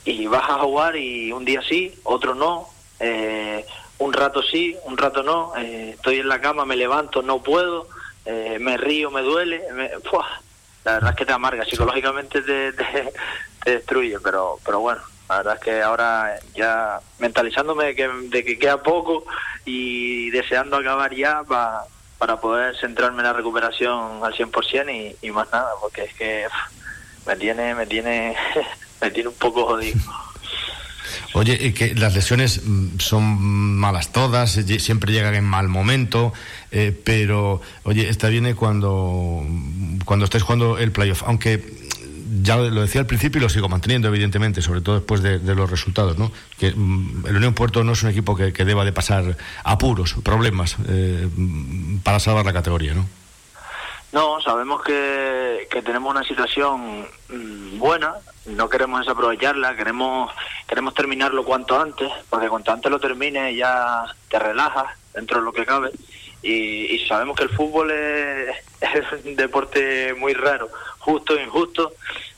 y 0.05 0.27
vas 0.27 0.49
a 0.51 0.59
jugar 0.59 0.97
y 0.97 1.33
un 1.33 1.45
día 1.45 1.61
sí 1.69 1.95
otro 2.03 2.35
no 2.35 2.69
eh, 2.99 3.65
un 3.99 4.13
rato 4.13 4.43
sí 4.43 4.77
un 4.85 4.99
rato 4.99 5.23
no 5.23 5.57
eh, 5.57 5.93
estoy 5.95 6.19
en 6.19 6.29
la 6.29 6.41
cama 6.41 6.65
me 6.65 6.77
levanto 6.77 7.23
no 7.23 7.43
puedo 7.43 7.89
eh, 8.25 8.59
me 8.61 8.77
río 8.77 9.11
me 9.11 9.23
duele 9.23 9.63
me, 9.73 9.91
la 10.85 10.95
verdad 10.95 11.11
es 11.11 11.17
que 11.17 11.27
te 11.27 11.33
amarga 11.33 11.65
psicológicamente 11.65 12.43
te, 12.43 12.73
te, 12.73 13.13
destruye 13.65 14.19
pero 14.19 14.59
pero 14.65 14.81
bueno 14.81 15.12
la 15.29 15.37
verdad 15.39 15.55
es 15.55 15.61
que 15.61 15.83
ahora 15.83 16.39
ya 16.55 17.01
mentalizándome 17.19 17.87
de 17.87 17.95
que, 17.95 18.09
de 18.09 18.45
que 18.45 18.59
queda 18.59 18.83
poco 18.83 19.25
y 19.65 20.31
deseando 20.31 20.77
acabar 20.77 21.15
ya 21.15 21.43
para 21.45 21.83
para 22.23 22.41
poder 22.41 22.77
centrarme 22.77 23.19
en 23.19 23.25
la 23.25 23.33
recuperación 23.33 24.23
al 24.23 24.33
100% 24.33 25.17
y, 25.21 25.27
y 25.27 25.33
más 25.33 25.49
nada, 25.51 25.71
porque 25.81 26.05
es 26.05 26.15
que 26.15 26.45
me 27.27 27.35
tiene, 27.35 27.75
me 27.75 27.85
tiene, 27.85 28.37
me 29.01 29.11
tiene 29.11 29.29
un 29.29 29.35
poco 29.35 29.67
jodido. 29.67 29.99
Oye, 31.35 31.75
que 31.75 31.97
las 31.97 32.15
lesiones 32.15 32.61
mm, 32.65 33.01
son 33.01 33.25
malas 33.35 34.13
todas, 34.13 34.53
siempre 34.53 35.13
llegan 35.13 35.35
en 35.35 35.43
mal 35.43 35.67
momento, 35.69 36.33
eh, 36.71 36.97
pero 37.05 37.61
oye, 37.83 38.09
esta 38.09 38.29
viene 38.29 38.55
cuando 38.55 39.45
cuando 40.05 40.27
estés 40.27 40.43
jugando 40.43 40.79
el 40.79 40.93
playoff, 40.93 41.25
aunque 41.27 41.61
ya 42.41 42.57
lo 42.57 42.81
decía 42.81 43.01
al 43.01 43.07
principio 43.07 43.39
y 43.39 43.43
lo 43.43 43.49
sigo 43.49 43.69
manteniendo, 43.69 44.09
evidentemente, 44.09 44.63
sobre 44.63 44.81
todo 44.81 44.97
después 44.97 45.23
de, 45.23 45.39
los 45.55 45.71
resultados, 45.71 46.19
¿no? 46.19 46.33
Que 46.59 46.73
mm, 46.75 47.27
el 47.27 47.37
Unión 47.37 47.55
Puerto 47.55 47.85
no 47.85 47.93
es 47.93 48.03
un 48.03 48.11
equipo 48.11 48.37
que, 48.37 48.53
deba 48.53 48.85
de 48.85 48.93
pasar 48.93 49.37
apuros, 49.65 50.15
problemas 50.23 50.77
eh, 50.89 51.29
para 52.03 52.21
salvar 52.21 52.47
la 52.47 52.53
categoría, 52.53 52.95
¿no? 52.95 53.07
No, 54.13 54.41
sabemos 54.43 54.83
que, 54.83 55.67
que 55.71 55.83
tenemos 55.83 56.11
una 56.11 56.23
situación 56.23 57.07
mm, 57.29 57.79
buena, 57.79 58.15
no 58.47 58.69
queremos 58.69 59.01
desaprovecharla, 59.01 59.75
queremos 59.75 60.31
queremos 60.67 60.95
terminarlo 60.95 61.45
cuanto 61.45 61.81
antes, 61.81 62.11
porque 62.31 62.49
cuanto 62.49 62.73
antes 62.73 62.91
lo 62.91 62.99
termine 62.99 63.55
ya 63.55 64.05
te 64.31 64.39
relajas 64.39 64.87
dentro 65.13 65.39
de 65.39 65.45
lo 65.45 65.53
que 65.53 65.67
cabe. 65.67 65.91
Y, 66.43 66.95
y 66.95 67.07
sabemos 67.07 67.37
que 67.37 67.45
el 67.45 67.51
fútbol 67.51 67.91
es, 67.91 68.57
es 68.81 69.25
un 69.25 69.37
deporte 69.37 70.15
muy 70.15 70.35
raro, 70.35 70.69
justo 71.03 71.37
e 71.37 71.43
injusto, 71.43 71.93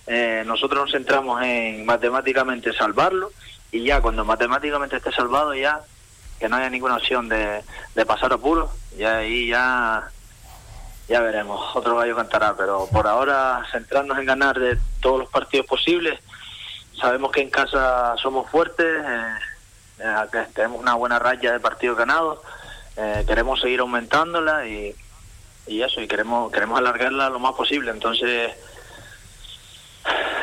eh, 0.06 0.42
nosotros 0.46 0.84
nos 0.84 0.92
centramos 0.92 1.42
en 1.42 1.84
matemáticamente 1.84 2.72
salvarlo 2.72 3.30
y 3.70 3.84
ya 3.84 4.00
cuando 4.00 4.24
matemáticamente 4.24 4.96
esté 4.96 5.12
salvado 5.12 5.54
ya 5.54 5.80
que 6.38 6.48
no 6.48 6.56
haya 6.56 6.70
ninguna 6.70 6.96
opción 6.96 7.28
de, 7.28 7.62
de 7.94 8.06
pasar 8.06 8.32
apuro 8.32 8.70
y 8.98 9.04
ahí 9.04 9.48
ya 9.48 10.08
ya 11.06 11.20
veremos. 11.20 11.76
Otro 11.76 11.96
gallo 11.96 12.16
cantará 12.16 12.54
pero 12.56 12.88
por 12.90 13.06
ahora 13.06 13.62
centrarnos 13.70 14.18
en 14.18 14.26
ganar 14.26 14.58
de 14.58 14.78
todos 15.00 15.20
los 15.20 15.28
partidos 15.28 15.66
posibles 15.66 16.18
sabemos 16.98 17.30
que 17.32 17.42
en 17.42 17.50
casa 17.50 18.14
somos 18.16 18.48
fuertes 18.50 18.86
eh, 18.86 19.34
eh 19.98 20.46
tenemos 20.54 20.80
una 20.80 20.94
buena 20.94 21.18
raya 21.18 21.52
de 21.52 21.60
partidos 21.60 21.98
ganados 21.98 22.38
eh, 22.96 23.24
queremos 23.26 23.60
seguir 23.60 23.80
aumentándola 23.80 24.66
y, 24.66 24.94
y 25.66 25.82
eso 25.82 26.00
y 26.00 26.08
queremos 26.08 26.52
queremos 26.52 26.78
alargarla 26.78 27.30
lo 27.30 27.38
más 27.38 27.54
posible 27.54 27.90
entonces 27.90 28.52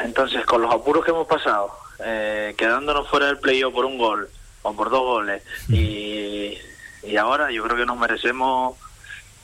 entonces, 0.04 0.46
con 0.46 0.62
los 0.62 0.74
apuros 0.74 1.06
que 1.06 1.12
hemos 1.12 1.28
pasado, 1.28 1.72
eh, 2.04 2.56
quedándonos 2.58 3.08
fuera 3.08 3.28
del 3.28 3.38
playoff 3.38 3.74
por 3.74 3.86
un 3.86 3.98
gol 3.98 4.30
o 4.64 4.74
por 4.74 4.90
dos 4.90 5.02
goles, 5.02 5.44
y, 5.70 6.58
y 7.04 7.18
ahora 7.18 7.52
yo 7.52 7.64
creo 7.64 7.78
que 7.78 7.86
nos 7.86 7.98
merecemos 7.98 8.78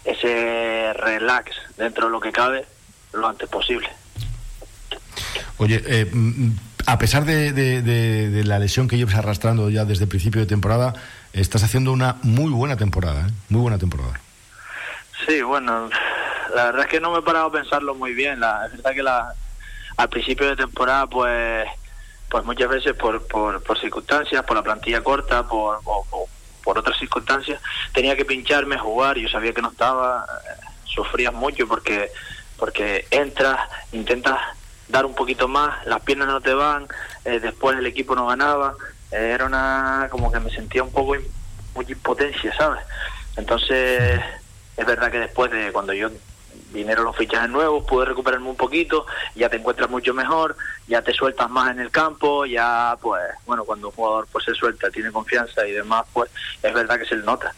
ese 0.04 0.94
relax 0.94 1.52
dentro 1.78 2.06
de 2.06 2.12
lo 2.12 2.20
que 2.20 2.32
cabe 2.32 2.66
lo 3.14 3.28
antes 3.28 3.50
posible. 3.50 3.90
Oye, 5.58 5.82
eh, 5.86 6.06
mm, 6.12 6.52
a 6.86 6.98
pesar 6.98 7.26
de, 7.26 7.52
de, 7.52 8.44
la 8.44 8.60
lesión 8.60 8.88
que 8.88 8.98
llevas 8.98 9.16
arrastrando 9.16 9.70
ya 9.70 9.86
desde 9.86 10.04
el 10.04 10.10
principio 10.10 10.42
de 10.42 10.48
temporada, 10.48 10.94
estás 11.34 11.64
haciendo 11.64 11.92
una 11.92 12.18
muy 12.24 12.52
buena 12.52 12.78
temporada, 12.78 13.28
¿eh? 13.28 13.32
muy 13.50 13.62
buena 13.62 13.78
temporada. 13.78 14.20
Sí, 15.26 15.42
bueno, 15.42 15.90
la 16.56 16.66
verdad 16.66 16.82
es 16.82 16.88
que 16.88 17.00
no 17.00 17.12
me 17.12 17.20
he 17.20 17.22
parado 17.22 17.48
a 17.48 17.52
pensarlo 17.52 17.96
muy 17.96 18.14
bien. 18.14 18.40
La, 18.40 18.66
es 18.66 18.72
verdad 18.74 18.92
que 18.94 19.04
la, 19.04 19.34
al 19.98 20.10
principio 20.10 20.48
de 20.48 20.56
temporada, 20.56 21.08
pues, 21.08 21.68
pues 22.30 22.46
muchas 22.46 22.70
veces 22.70 22.94
por, 22.96 23.26
por, 23.28 23.64
por 23.64 23.80
circunstancias, 23.80 24.44
por 24.44 24.56
la 24.56 24.64
plantilla 24.64 25.02
corta, 25.02 25.44
por, 25.44 25.80
por 26.64 26.78
otras 26.78 26.98
circunstancias, 26.98 27.62
tenía 27.94 28.16
que 28.16 28.26
pincharme, 28.26 28.78
jugar, 28.78 29.18
yo 29.18 29.30
sabía 29.30 29.54
que 29.54 29.62
no 29.62 29.70
estaba, 29.70 30.26
eh, 30.26 30.66
sufrías 30.84 31.34
mucho 31.34 31.68
porque, 31.68 32.12
porque 32.58 33.08
entras, 33.10 33.58
intentas 33.94 34.38
dar 34.90 35.06
un 35.06 35.16
poquito 35.16 35.48
más, 35.48 35.86
las 35.86 36.02
piernas 36.02 36.28
no 36.28 36.42
te 36.42 36.54
van, 36.54 36.88
eh, 37.26 37.40
después 37.40 37.78
el 37.78 37.86
equipo 37.86 38.16
no 38.16 38.28
ganaba, 38.28 38.76
eh, 39.12 39.32
era 39.34 39.46
una, 39.46 40.08
como 40.12 40.32
que 40.32 40.40
me 40.40 40.50
sentía 40.50 40.84
un 40.84 40.92
poco, 40.92 41.16
mucha 41.74 41.92
impotencia, 41.92 42.54
¿sabes? 42.58 42.84
Entonces, 43.38 44.20
es 44.78 44.86
verdad 44.86 45.12
que 45.12 45.20
después 45.20 45.52
de 45.52 45.72
cuando 45.72 45.94
yo 45.94 46.10
vinieron 46.72 47.06
los 47.06 47.16
fichajes 47.16 47.50
nuevos, 47.50 47.86
pude 47.86 48.06
recuperarme 48.06 48.50
un 48.50 48.56
poquito, 48.56 49.06
ya 49.36 49.50
te 49.50 49.58
encuentras 49.58 49.90
mucho 49.90 50.14
mejor, 50.14 50.56
ya 50.88 51.02
te 51.02 51.14
sueltas 51.14 51.50
más 51.50 51.72
en 51.72 51.80
el 51.80 51.92
campo, 51.92 52.46
ya 52.46 52.96
pues, 53.02 53.24
bueno, 53.46 53.64
cuando 53.66 53.88
un 53.88 53.94
jugador 53.94 54.28
pues 54.32 54.46
se 54.46 54.54
suelta, 54.54 54.90
tiene 54.92 55.12
confianza 55.12 55.66
y 55.68 55.72
demás, 55.72 56.06
pues 56.14 56.30
es 56.62 56.74
verdad 56.74 57.00
que 57.00 57.06
se 57.06 57.16
le 57.16 57.24
nota. 57.24 57.54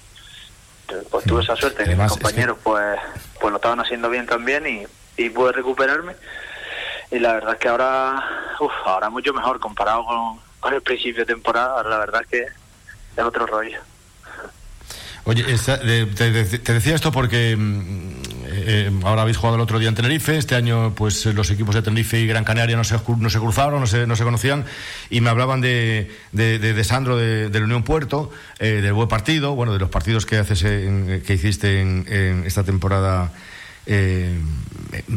Pues 1.12 1.24
tuve 1.26 1.44
esa 1.44 1.56
suerte, 1.56 1.84
que 1.84 1.96
mis 1.96 2.12
compañeros 2.12 2.58
pues, 2.64 3.00
pues 3.40 3.52
lo 3.52 3.58
estaban 3.58 3.80
haciendo 3.80 4.10
bien 4.10 4.26
también 4.26 4.66
y, 4.66 4.88
y 5.22 5.30
pude 5.30 5.52
recuperarme. 5.52 6.16
Y 7.12 7.20
la 7.20 7.34
verdad 7.34 7.54
es 7.54 7.60
que 7.60 7.68
ahora, 7.68 8.56
uf, 8.60 8.72
ahora 8.86 9.10
mucho 9.10 9.34
mejor 9.34 9.60
comparado 9.60 10.06
con, 10.06 10.40
con 10.60 10.74
el 10.74 10.82
principio 10.82 11.26
de 11.26 11.34
temporada, 11.34 11.76
ahora 11.76 11.90
la 11.90 11.98
verdad 12.00 12.22
es 12.24 12.28
que 12.28 12.42
es 13.18 13.24
otro 13.24 13.46
rollo. 13.46 13.80
Oye, 15.30 15.44
te, 15.44 16.74
decía 16.74 16.96
esto 16.96 17.12
porque 17.12 17.56
mm, 17.56 18.14
eh, 18.48 18.92
ahora 19.04 19.22
habéis 19.22 19.38
jugado 19.38 19.58
el 19.58 19.62
otro 19.62 19.78
día 19.78 19.88
en 19.88 19.94
Tenerife, 19.94 20.36
este 20.36 20.56
año 20.56 20.96
pues 20.96 21.24
los 21.28 21.52
equipos 21.52 21.76
de 21.76 21.84
Tenerife 21.84 22.20
y 22.20 22.26
Gran 22.26 22.44
Canaria 22.44 22.76
no 22.76 22.84
se, 22.84 22.96
no 23.16 23.30
se 23.30 23.38
cruzaron, 23.38 23.80
no 23.80 23.86
se, 23.86 24.08
no 24.08 24.16
se 24.16 24.24
conocían. 24.24 24.66
Y 25.12 25.22
me 25.22 25.30
hablaban 25.30 25.62
de, 25.62 26.10
de, 26.32 26.84
Sandro 26.84 27.16
de, 27.16 27.48
la 27.52 27.64
Unión 27.64 27.84
Puerto, 27.84 28.32
eh, 28.58 28.82
del 28.82 28.94
buen 28.94 29.08
partido, 29.08 29.54
bueno, 29.54 29.72
de 29.72 29.78
los 29.78 29.92
partidos 29.92 30.26
que 30.26 30.38
haces 30.38 30.64
que 30.64 31.34
hiciste 31.36 31.80
en 31.80 32.44
esta 32.48 32.64
temporada 32.64 33.32
eh, 33.92 34.38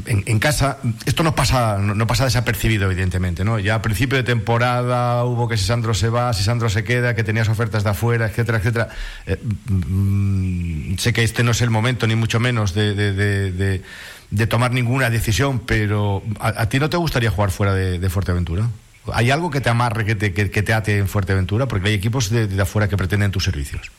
en, 0.07 0.38
casa, 0.38 0.79
esto 1.05 1.23
no 1.23 1.35
pasa, 1.35 1.76
no, 1.76 2.07
pasa 2.07 2.25
desapercibido, 2.25 2.91
evidentemente, 2.91 3.45
¿no? 3.45 3.59
Ya 3.59 3.75
a 3.75 3.83
principio 3.83 4.17
de 4.17 4.25
temporada 4.25 5.25
hubo 5.25 5.47
que 5.47 5.59
si 5.59 5.64
Sandro 5.64 5.93
se 5.93 6.09
va, 6.09 6.33
si 6.33 6.43
Sandro 6.43 6.71
se 6.71 6.83
queda, 6.83 7.14
que 7.14 7.23
tenías 7.23 7.50
ofertas 7.50 7.85
de 7.85 7.91
afuera, 7.91 8.26
etcétera, 8.26 8.59
etcétera. 8.59 8.88
Eh, 9.26 9.37
mm, 9.69 10.97
sé 10.97 11.12
que 11.12 11.23
este 11.23 11.43
no 11.43 11.50
es 11.50 11.61
el 11.61 11.69
momento, 11.69 12.07
ni 12.07 12.17
mucho 12.17 12.41
menos, 12.41 12.73
de, 12.73 12.95
de, 12.95 14.47
tomar 14.47 14.73
ninguna 14.73 15.11
decisión, 15.11 15.61
pero 15.61 16.23
¿a, 16.41 16.67
ti 16.71 16.79
no 16.79 16.88
te 16.88 16.97
gustaría 16.97 17.31
jugar 17.31 17.50
fuera 17.50 17.75
de, 17.75 18.09
Fuerteventura? 18.09 18.69
¿Hay 19.12 19.31
algo 19.31 19.50
que 19.50 19.61
te 19.61 19.69
amarre, 19.69 20.07
que 20.07 20.14
te, 20.14 20.33
que, 20.33 20.50
que 20.50 20.62
te 20.62 20.73
ate 20.73 20.97
en 20.97 21.09
Fuerteventura? 21.09 21.67
Porque 21.67 21.88
hay 21.88 21.95
equipos 21.95 22.31
de, 22.31 22.61
afuera 22.61 22.88
que 22.88 22.97
pretenden 22.97 23.31
tus 23.31 23.45
servicios. 23.45 23.91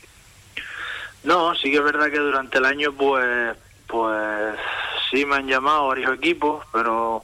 No, 1.23 1.53
sí 1.55 1.69
que 1.69 1.77
es 1.77 1.83
verdad 1.83 2.09
que 2.11 2.19
durante 2.19 2.57
el 2.57 2.65
año, 2.65 2.91
pues 2.93 3.55
pues 3.87 4.55
sí 5.11 5.25
me 5.25 5.37
han 5.37 5.47
llamado 5.47 5.87
varios 5.87 6.13
equipos, 6.13 6.65
pero 6.71 7.23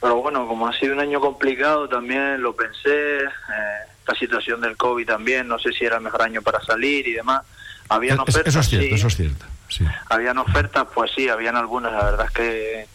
pero 0.00 0.16
bueno, 0.16 0.46
como 0.46 0.68
ha 0.68 0.72
sido 0.78 0.94
un 0.94 1.00
año 1.00 1.20
complicado 1.20 1.88
también 1.88 2.40
lo 2.40 2.54
pensé, 2.54 3.24
eh, 3.24 3.28
esta 3.98 4.14
situación 4.14 4.60
del 4.60 4.76
COVID 4.76 5.06
también, 5.06 5.48
no 5.48 5.58
sé 5.58 5.72
si 5.72 5.84
era 5.84 5.96
el 5.96 6.02
mejor 6.02 6.22
año 6.22 6.40
para 6.40 6.60
salir 6.60 7.06
y 7.08 7.12
demás. 7.14 7.42
Habían 7.88 8.20
ofertas, 8.20 8.46
eso 8.46 8.60
es 8.60 8.68
cierto, 8.68 8.94
eso 8.94 9.08
es 9.08 9.16
cierto. 9.16 9.44
Sí. 9.68 9.84
Habían 10.08 10.38
ofertas, 10.38 10.86
pues 10.94 11.10
sí, 11.14 11.28
habían 11.28 11.56
algunas, 11.56 11.92
la 11.92 12.04
verdad 12.04 12.26
es 12.26 12.32
que 12.32 12.86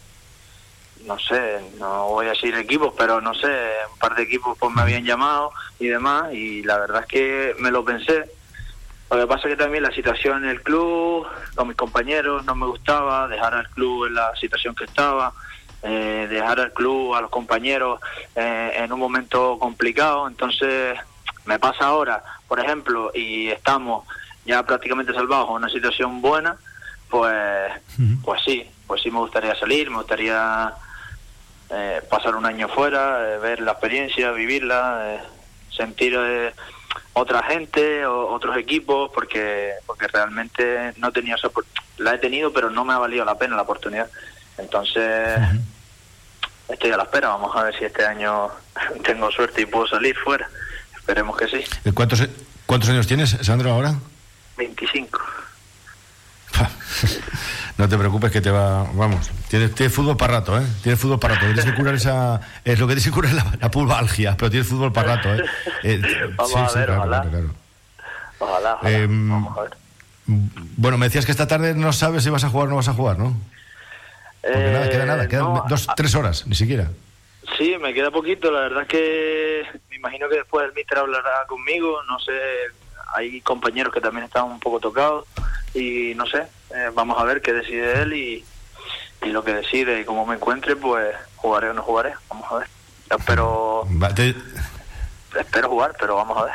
no 1.04 1.18
sé, 1.18 1.60
no 1.78 2.08
voy 2.08 2.26
a 2.26 2.30
decir 2.30 2.54
equipos, 2.54 2.94
pero 2.96 3.20
no 3.20 3.34
sé, 3.34 3.46
un 3.92 3.98
par 3.98 4.14
de 4.14 4.22
equipos 4.22 4.56
pues 4.58 4.74
me 4.74 4.82
habían 4.82 5.04
llamado 5.04 5.52
y 5.78 5.88
demás 5.88 6.32
y 6.32 6.62
la 6.62 6.78
verdad 6.78 7.02
es 7.02 7.06
que 7.06 7.54
me 7.58 7.70
lo 7.70 7.84
pensé 7.84 8.24
lo 9.10 9.20
que 9.20 9.26
pasa 9.26 9.48
es 9.48 9.56
que 9.56 9.62
también 9.62 9.82
la 9.82 9.92
situación 9.92 10.44
en 10.44 10.50
el 10.50 10.62
club, 10.62 11.26
con 11.54 11.68
mis 11.68 11.76
compañeros, 11.76 12.44
no 12.44 12.54
me 12.54 12.66
gustaba 12.66 13.28
dejar 13.28 13.54
al 13.54 13.68
club 13.70 14.06
en 14.06 14.14
la 14.14 14.34
situación 14.36 14.74
que 14.74 14.84
estaba, 14.84 15.32
eh, 15.82 16.26
dejar 16.30 16.60
al 16.60 16.72
club, 16.72 17.14
a 17.14 17.20
los 17.20 17.30
compañeros 17.30 18.00
eh, 18.34 18.72
en 18.76 18.92
un 18.92 18.98
momento 18.98 19.58
complicado. 19.58 20.26
Entonces, 20.26 20.98
me 21.44 21.58
pasa 21.58 21.86
ahora, 21.86 22.24
por 22.48 22.58
ejemplo, 22.58 23.10
y 23.14 23.48
estamos 23.48 24.06
ya 24.46 24.62
prácticamente 24.62 25.12
salvados 25.12 25.48
en 25.50 25.56
una 25.56 25.68
situación 25.68 26.22
buena, 26.22 26.56
pues, 27.10 27.72
pues 28.24 28.42
sí, 28.44 28.66
pues 28.86 29.02
sí 29.02 29.10
me 29.10 29.18
gustaría 29.18 29.54
salir, 29.54 29.90
me 29.90 29.98
gustaría 29.98 30.72
eh, 31.70 32.02
pasar 32.08 32.34
un 32.34 32.46
año 32.46 32.68
fuera, 32.68 33.38
ver 33.38 33.60
la 33.60 33.72
experiencia, 33.72 34.32
vivirla, 34.32 35.22
sentir 35.70 36.18
otra 37.12 37.42
gente 37.44 38.04
o 38.06 38.32
otros 38.32 38.56
equipos 38.56 39.10
porque 39.14 39.72
porque 39.86 40.08
realmente 40.08 40.92
no 40.96 41.12
tenía 41.12 41.36
esa 41.36 41.48
la 41.98 42.14
he 42.14 42.18
tenido 42.18 42.52
pero 42.52 42.70
no 42.70 42.84
me 42.84 42.92
ha 42.92 42.98
valido 42.98 43.24
la 43.24 43.38
pena 43.38 43.56
la 43.56 43.62
oportunidad. 43.62 44.08
Entonces 44.58 45.40
estoy 46.68 46.90
a 46.90 46.96
la 46.96 47.04
espera 47.04 47.28
vamos 47.28 47.54
a 47.56 47.64
ver 47.64 47.78
si 47.78 47.84
este 47.84 48.04
año 48.04 48.48
tengo 49.04 49.30
suerte 49.30 49.62
y 49.62 49.66
puedo 49.66 49.86
salir 49.86 50.16
fuera. 50.16 50.48
Esperemos 50.96 51.36
que 51.36 51.48
sí. 51.48 51.92
Cuántos 51.92 52.22
cuántos 52.66 52.90
años 52.90 53.06
tienes 53.06 53.30
Sandro 53.42 53.70
ahora 53.70 53.94
25 54.56 55.20
no 57.76 57.88
te 57.88 57.98
preocupes 57.98 58.30
que 58.30 58.40
te 58.40 58.50
va, 58.50 58.84
vamos, 58.92 59.30
tienes, 59.48 59.72
fútbol 59.92 60.16
para 60.16 60.34
rato, 60.34 60.56
¿eh? 60.58 60.64
Tienes 60.82 61.00
fútbol 61.00 61.18
para 61.18 61.34
rato. 61.34 61.46
Tienes 61.46 61.64
que 61.64 61.74
curar 61.74 61.94
esa, 61.94 62.40
es 62.64 62.78
lo 62.78 62.86
que 62.86 62.94
tienes 62.94 63.04
que 63.04 63.10
curar 63.10 63.32
la, 63.32 63.52
la 63.60 63.70
pulvalgia, 63.70 64.36
pero 64.36 64.50
tienes 64.50 64.68
fútbol 64.68 64.92
para 64.92 65.16
rato, 65.16 65.34
¿eh? 65.34 65.44
eh 65.82 66.00
vamos 66.36 66.76
a 66.76 66.78
ver, 66.78 66.90
ojalá. 66.90 67.26
Ojalá, 68.38 68.78
em, 68.84 69.28
vamos 69.28 69.58
a 69.58 69.62
ver. 69.62 69.70
Bueno, 70.26 70.98
me 70.98 71.06
decías 71.06 71.26
que 71.26 71.32
esta 71.32 71.48
tarde 71.48 71.74
no 71.74 71.92
sabes 71.92 72.22
si 72.22 72.30
vas 72.30 72.44
a 72.44 72.48
jugar 72.48 72.68
o 72.68 72.70
no 72.70 72.76
vas 72.76 72.88
a 72.88 72.94
jugar, 72.94 73.18
¿no? 73.18 73.36
Porque 74.40 74.72
nada, 74.72 74.90
queda 74.90 75.06
nada, 75.06 75.28
quedan 75.28 75.62
dos, 75.68 75.88
tres 75.96 76.14
horas, 76.14 76.46
ni 76.46 76.54
siquiera. 76.54 76.90
Sí, 77.58 77.76
me 77.80 77.92
queda 77.92 78.10
poquito, 78.10 78.50
la 78.50 78.60
verdad 78.60 78.82
es 78.82 78.88
que 78.88 79.62
me 79.90 79.96
imagino 79.96 80.28
que 80.28 80.36
después 80.36 80.66
el 80.66 80.74
míster 80.74 80.98
hablará 80.98 81.44
conmigo, 81.46 82.02
no 82.08 82.18
sé, 82.20 82.32
hay 83.14 83.40
compañeros 83.40 83.92
que 83.92 84.00
también 84.00 84.24
están 84.24 84.44
un 84.44 84.60
poco 84.60 84.80
tocados 84.80 85.26
y 85.74 86.14
no 86.14 86.26
sé, 86.26 86.46
eh, 86.74 86.90
vamos 86.94 87.20
a 87.20 87.24
ver 87.24 87.42
qué 87.42 87.52
decide 87.52 88.02
él 88.02 88.12
y, 88.12 88.44
y 89.22 89.28
lo 89.30 89.44
que 89.44 89.54
decide 89.54 90.00
y 90.00 90.04
cómo 90.04 90.24
me 90.24 90.36
encuentre, 90.36 90.76
pues 90.76 91.14
jugaré 91.36 91.70
o 91.70 91.74
no 91.74 91.82
jugaré, 91.82 92.14
vamos 92.28 92.50
a 92.50 92.58
ver. 92.58 92.68
Espero, 93.10 93.86
espero 95.38 95.68
jugar, 95.68 95.94
pero 95.98 96.16
vamos 96.16 96.38
a 96.38 96.44
ver. 96.44 96.54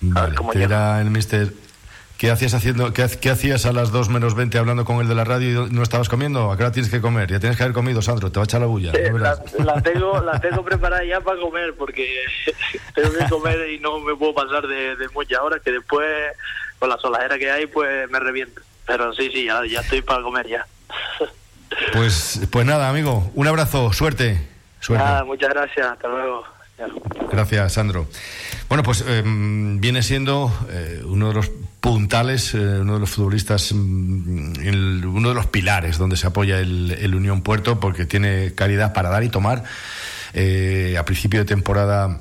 Vale, 0.00 0.36
a 0.36 0.62
era 0.62 1.00
el 1.00 1.10
mister 1.10 1.52
¿Qué 2.18 2.30
hacías 2.30 2.54
haciendo, 2.54 2.94
qué, 2.94 3.02
hacías 3.02 3.66
a 3.66 3.72
las 3.72 3.92
2 3.92 4.08
menos 4.08 4.34
20 4.34 4.56
hablando 4.56 4.86
con 4.86 5.00
el 5.00 5.08
de 5.08 5.14
la 5.14 5.24
radio 5.24 5.66
y 5.66 5.70
no 5.70 5.82
estabas 5.82 6.08
comiendo? 6.08 6.50
¿A 6.50 6.56
qué 6.56 6.62
hora 6.62 6.72
tienes 6.72 6.90
que 6.90 7.02
comer? 7.02 7.30
Ya 7.30 7.40
tienes 7.40 7.58
que 7.58 7.62
haber 7.62 7.74
comido, 7.74 8.00
Sandro, 8.00 8.32
te 8.32 8.38
va 8.38 8.44
a 8.44 8.46
echar 8.46 8.62
la 8.62 8.66
bulla. 8.66 8.92
la, 8.92 9.82
tengo, 9.82 10.20
la 10.22 10.40
tengo 10.40 10.64
preparada 10.64 11.04
ya 11.04 11.20
para 11.20 11.38
comer 11.38 11.74
porque 11.76 12.24
tengo 12.94 13.12
que 13.12 13.28
comer 13.28 13.70
y 13.70 13.80
no 13.80 14.00
me 14.00 14.16
puedo 14.16 14.34
pasar 14.34 14.66
de, 14.66 14.96
de 14.96 15.08
mucha 15.10 15.42
hora 15.42 15.60
que 15.60 15.72
después 15.72 16.06
con 16.78 16.88
la 16.88 16.98
solajera 16.98 17.38
que 17.38 17.50
hay 17.50 17.66
pues 17.66 18.10
me 18.10 18.18
reviento. 18.18 18.60
Pero 18.86 19.12
sí, 19.12 19.30
sí, 19.32 19.46
ya, 19.46 19.64
ya 19.66 19.80
estoy 19.80 20.02
para 20.02 20.22
comer 20.22 20.46
ya. 20.46 20.66
Pues, 21.92 22.40
pues 22.50 22.64
nada, 22.64 22.88
amigo, 22.88 23.30
un 23.34 23.46
abrazo, 23.48 23.92
suerte. 23.92 24.40
suerte. 24.80 25.24
muchas 25.24 25.50
gracias, 25.50 25.86
hasta 25.86 26.08
luego. 26.08 26.44
Gracias, 27.30 27.72
Sandro. 27.72 28.06
Bueno, 28.68 28.82
pues 28.82 29.04
em, 29.06 29.80
viene 29.80 30.02
siendo 30.02 30.52
eh, 30.70 31.02
uno 31.04 31.28
de 31.28 31.34
los 31.34 31.50
puntales, 31.80 32.54
eh, 32.54 32.58
uno 32.58 32.94
de 32.94 33.00
los 33.00 33.10
futbolistas, 33.10 33.72
mm, 33.72 35.06
uno 35.06 35.28
de 35.28 35.34
los 35.34 35.46
pilares 35.46 35.98
donde 35.98 36.16
se 36.16 36.26
apoya 36.26 36.58
el, 36.58 37.14
Unión 37.14 37.42
Puerto, 37.42 37.80
porque 37.80 38.04
tiene 38.04 38.54
calidad 38.54 38.92
para 38.92 39.08
dar 39.08 39.22
y 39.24 39.28
tomar. 39.28 39.64
Eh, 40.34 40.96
a 40.98 41.04
principio 41.04 41.40
de 41.40 41.46
temporada 41.46 42.20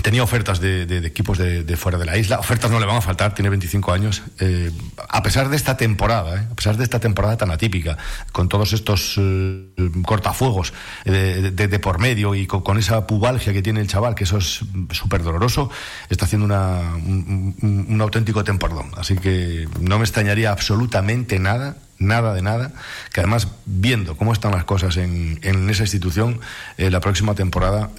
tenía 0.00 0.22
ofertas 0.22 0.60
de, 0.60 0.84
equipos 1.04 1.38
de, 1.38 1.76
fuera 1.76 1.98
de 1.98 2.06
la 2.06 2.16
isla. 2.16 2.38
Ofertas 2.38 2.70
no 2.70 2.80
le 2.80 2.86
van 2.86 2.96
a 2.96 3.00
faltar, 3.00 3.34
tiene 3.34 3.50
25 3.50 3.92
años. 3.92 4.22
Eh, 4.38 4.70
a 5.08 5.22
pesar 5.22 5.48
de 5.48 5.56
esta 5.56 5.76
temporada, 5.76 6.36
eh, 6.36 6.46
a 6.50 6.54
pesar 6.54 6.76
de 6.76 6.84
esta 6.84 6.98
temporada 6.98 7.36
tan 7.36 7.50
atípica, 7.50 7.98
con 8.32 8.48
todos 8.48 8.72
estos 8.72 9.16
eh, 9.18 9.72
cortafuegos 10.04 10.72
de, 11.04 11.78
por 11.78 11.98
medio 11.98 12.34
y 12.34 12.46
con, 12.46 12.78
esa 12.78 13.06
pubalgia 13.06 13.52
que 13.52 13.62
tiene 13.62 13.80
el 13.80 13.86
chaval, 13.86 14.14
que 14.14 14.24
eso 14.24 14.38
es 14.38 14.60
súper 14.90 15.22
doloroso, 15.22 15.70
está 16.08 16.24
haciendo 16.24 16.46
una, 16.46 16.94
un, 16.94 17.98
auténtico 18.00 18.44
temporadón. 18.44 18.90
Así 18.96 19.16
que 19.16 19.68
no 19.80 19.98
me 19.98 20.04
extrañaría 20.04 20.50
absolutamente 20.50 21.38
nada 21.38 21.76
nada 21.98 22.34
de 22.34 22.42
nada, 22.42 22.72
que 23.12 23.20
además 23.20 23.46
viendo 23.64 24.16
cómo 24.16 24.32
están 24.32 24.50
las 24.50 24.64
cosas 24.64 24.96
en, 24.96 25.38
en 25.42 25.70
esa 25.70 25.84
institución, 25.84 26.40
la 26.76 26.98
próxima 26.98 27.36
temporada 27.36 27.90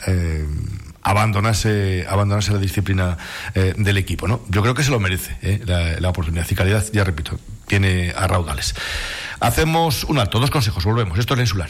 abandonarse, 1.03 2.05
abandonarse 2.09 2.51
la 2.51 2.59
disciplina 2.59 3.17
eh, 3.53 3.73
del 3.77 3.97
equipo. 3.97 4.27
¿no? 4.27 4.41
Yo 4.49 4.61
creo 4.61 4.73
que 4.73 4.83
se 4.83 4.91
lo 4.91 4.99
merece 4.99 5.37
eh, 5.41 5.61
la, 5.65 5.99
la, 5.99 6.09
oportunidad. 6.09 6.45
Y 6.49 6.55
calidad, 6.55 6.85
ya 6.91 7.03
repito, 7.03 7.39
tiene 7.67 8.13
a 8.15 8.27
raudales. 8.27 8.75
Hacemos 9.39 10.03
un 10.05 10.19
alto, 10.19 10.39
dos 10.39 10.51
consejos, 10.51 10.85
volvemos. 10.85 11.19
Esto 11.19 11.33
es 11.33 11.37
la 11.37 11.43
insular. 11.43 11.69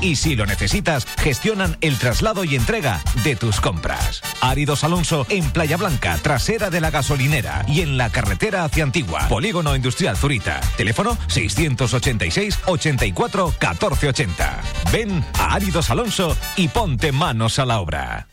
Y 0.00 0.16
si 0.16 0.36
lo 0.36 0.46
necesitas, 0.46 1.06
gestionan 1.18 1.76
el 1.80 1.98
traslado 1.98 2.44
y 2.44 2.56
entrega 2.56 3.02
de 3.24 3.36
tus 3.36 3.60
compras. 3.60 4.22
Áridos 4.40 4.84
Alonso 4.84 5.26
en 5.28 5.50
Playa 5.50 5.76
Blanca, 5.76 6.18
trasera 6.22 6.70
de 6.70 6.80
la 6.80 6.90
gasolinera 6.90 7.64
y 7.68 7.80
en 7.80 7.96
la 7.96 8.10
carretera 8.10 8.64
hacia 8.64 8.84
Antigua. 8.84 9.28
Polígono 9.28 9.76
Industrial 9.76 10.16
Zurita. 10.16 10.60
Teléfono 10.76 11.16
686 11.28 12.58
84 12.66 13.46
1480. 13.46 14.60
Ven 14.92 15.24
a 15.38 15.54
Áridos 15.54 15.90
Alonso 15.90 16.36
y 16.56 16.68
ponte 16.68 17.12
manos 17.12 17.58
a 17.58 17.66
la 17.66 17.80
obra. 17.80 18.26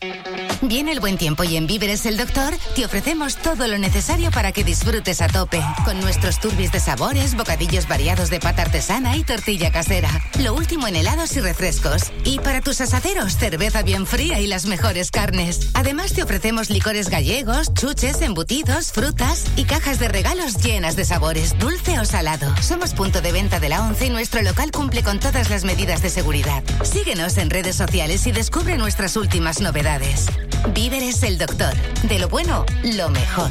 Viene 0.62 0.92
el 0.92 1.00
buen 1.00 1.16
tiempo 1.16 1.42
y 1.42 1.56
en 1.56 1.66
Víveres 1.66 2.04
el 2.04 2.18
Doctor 2.18 2.54
te 2.76 2.84
ofrecemos 2.84 3.36
todo 3.36 3.66
lo 3.66 3.78
necesario 3.78 4.30
para 4.30 4.52
que 4.52 4.62
disfrutes 4.62 5.22
a 5.22 5.28
tope. 5.28 5.62
Con 5.84 6.00
nuestros 6.00 6.38
turbis 6.38 6.70
de 6.70 6.80
sabores, 6.80 7.34
bocadillos 7.34 7.88
variados 7.88 8.28
de 8.28 8.40
pata 8.40 8.62
artesana 8.62 9.16
y 9.16 9.24
tortilla 9.24 9.72
casera. 9.72 10.10
Lo 10.38 10.52
último 10.54 10.86
en 10.86 10.96
helados 10.96 11.34
y 11.36 11.40
refrescos. 11.50 12.12
Y 12.24 12.38
para 12.38 12.60
tus 12.60 12.80
asaderos, 12.80 13.36
cerveza 13.36 13.82
bien 13.82 14.06
fría 14.06 14.38
y 14.38 14.46
las 14.46 14.66
mejores 14.66 15.10
carnes. 15.10 15.70
Además 15.74 16.12
te 16.12 16.22
ofrecemos 16.22 16.70
licores 16.70 17.08
gallegos, 17.08 17.74
chuches, 17.74 18.22
embutidos, 18.22 18.92
frutas 18.92 19.46
y 19.56 19.64
cajas 19.64 19.98
de 19.98 20.08
regalos 20.08 20.58
llenas 20.62 20.94
de 20.94 21.04
sabores, 21.04 21.58
dulce 21.58 21.98
o 21.98 22.04
salado. 22.04 22.54
Somos 22.62 22.94
punto 22.94 23.20
de 23.20 23.32
venta 23.32 23.58
de 23.58 23.68
la 23.68 23.82
ONCE 23.82 24.06
y 24.06 24.10
nuestro 24.10 24.42
local 24.42 24.70
cumple 24.70 25.02
con 25.02 25.18
todas 25.18 25.50
las 25.50 25.64
medidas 25.64 26.02
de 26.02 26.10
seguridad. 26.10 26.62
Síguenos 26.84 27.36
en 27.36 27.50
redes 27.50 27.74
sociales 27.74 28.28
y 28.28 28.32
descubre 28.32 28.78
nuestras 28.78 29.16
últimas 29.16 29.60
novedades. 29.60 30.26
Víveres 30.72 31.24
el 31.24 31.36
doctor. 31.36 31.74
De 32.04 32.20
lo 32.20 32.28
bueno, 32.28 32.64
lo 32.84 33.10
mejor. 33.10 33.50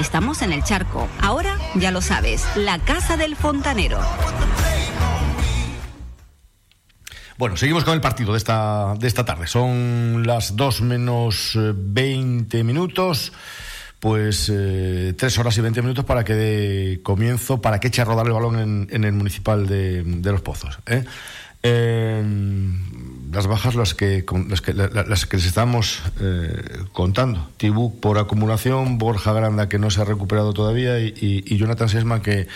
Estamos 0.00 0.42
en 0.42 0.52
el 0.52 0.64
charco. 0.64 1.06
Ahora 1.22 1.56
ya 1.76 1.92
lo 1.92 2.00
sabes, 2.00 2.44
la 2.56 2.80
casa 2.80 3.16
del 3.16 3.36
fontanero. 3.36 4.00
Bueno, 7.38 7.56
seguimos 7.56 7.84
con 7.84 7.94
el 7.94 8.00
partido 8.00 8.32
de 8.32 8.38
esta, 8.38 8.94
de 8.98 9.06
esta 9.06 9.24
tarde. 9.24 9.46
Son 9.46 10.26
las 10.26 10.56
2 10.56 10.80
menos 10.80 11.52
20 11.54 12.58
eh, 12.58 12.64
minutos. 12.64 13.32
pues 14.00 14.50
eh, 14.52 15.14
tres 15.16 15.38
horas 15.38 15.56
y 15.56 15.60
veinte 15.60 15.80
minutos 15.80 16.04
para 16.04 16.24
que 16.24 16.34
dé 16.34 17.00
comienzo, 17.04 17.60
para 17.60 17.78
que 17.78 17.86
eche 17.86 18.02
a 18.02 18.04
rodar 18.04 18.26
el 18.26 18.32
balón 18.32 18.88
en, 18.90 19.04
el 19.04 19.12
municipal 19.12 19.68
de, 19.68 20.02
Los 20.24 20.42
Pozos. 20.42 20.80
¿eh? 20.86 21.04
Las 23.36 23.46
bajas 23.46 23.74
las 23.74 23.94
que, 23.94 24.24
las 24.48 24.62
que, 24.62 24.72
las 24.72 25.26
que 25.26 25.36
les 25.36 25.46
estamos 25.46 26.02
eh, 26.20 26.84
contando. 26.92 27.50
Tibú 27.58 28.00
por 28.00 28.16
acumulación, 28.16 28.96
Borja 28.96 29.34
Granda 29.34 29.68
que 29.68 29.78
no 29.78 29.90
se 29.90 30.00
ha 30.00 30.04
recuperado 30.04 30.54
todavía 30.54 30.98
y, 31.00 31.12
y 31.20 31.56
Jonathan 31.58 31.90
Sesma 31.90 32.22
que 32.22 32.48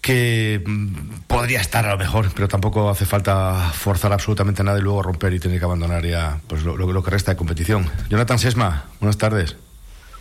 que 0.00 0.62
mm, 0.64 1.22
podría 1.26 1.60
estar 1.60 1.86
a 1.86 1.90
lo 1.90 1.98
mejor, 1.98 2.26
pero 2.34 2.46
tampoco 2.46 2.88
hace 2.88 3.04
falta 3.04 3.70
forzar 3.72 4.12
absolutamente 4.12 4.62
nada 4.62 4.78
y 4.78 4.82
luego 4.82 5.02
romper 5.02 5.32
y 5.32 5.40
tener 5.40 5.58
que 5.58 5.64
abandonar 5.64 6.04
ya 6.04 6.40
pues 6.46 6.62
lo, 6.62 6.76
lo, 6.76 7.02
que 7.02 7.10
resta 7.10 7.32
de 7.32 7.36
competición. 7.36 7.90
Jonathan 8.08 8.38
Sesma, 8.38 8.84
buenas 9.00 9.18
tardes. 9.18 9.56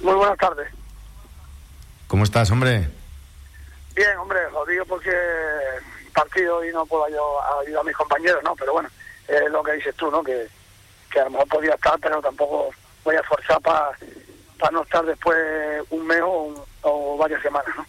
Muy 0.01 0.15
buenas 0.15 0.38
tardes. 0.38 0.67
¿Cómo 2.07 2.23
estás, 2.23 2.49
hombre? 2.49 2.89
Bien, 3.95 4.17
hombre, 4.17 4.39
jodido 4.51 4.86
porque 4.86 5.12
partido 6.12 6.63
y 6.65 6.71
no 6.71 6.86
puedo 6.86 7.07
yo 7.10 7.39
ayudar 7.62 7.81
a 7.81 7.84
mis 7.84 7.95
compañeros, 7.95 8.43
¿no? 8.43 8.55
Pero 8.55 8.73
bueno, 8.73 8.89
es 9.32 9.52
lo 9.52 9.63
que 9.63 9.74
dices 9.74 9.96
tú, 9.96 10.12
¿no? 10.12 10.24
Que, 10.24 10.48
que 11.12 11.20
a 11.20 11.26
lo 11.26 11.32
mejor 11.32 11.48
podía 11.48 11.74
estar, 11.74 11.98
pero 12.00 12.22
tampoco 12.22 12.70
voy 13.04 13.15
a 13.15 13.24
forzar 13.24 13.60
para 13.62 14.72
no 14.72 14.84
estar 14.84 15.06
después 15.06 15.38
un 15.89 16.06
mes 16.06 16.22
o, 16.24 16.65
o 16.82 17.17
varias 17.17 17.41
semanas, 17.41 17.74
¿no? 17.76 17.86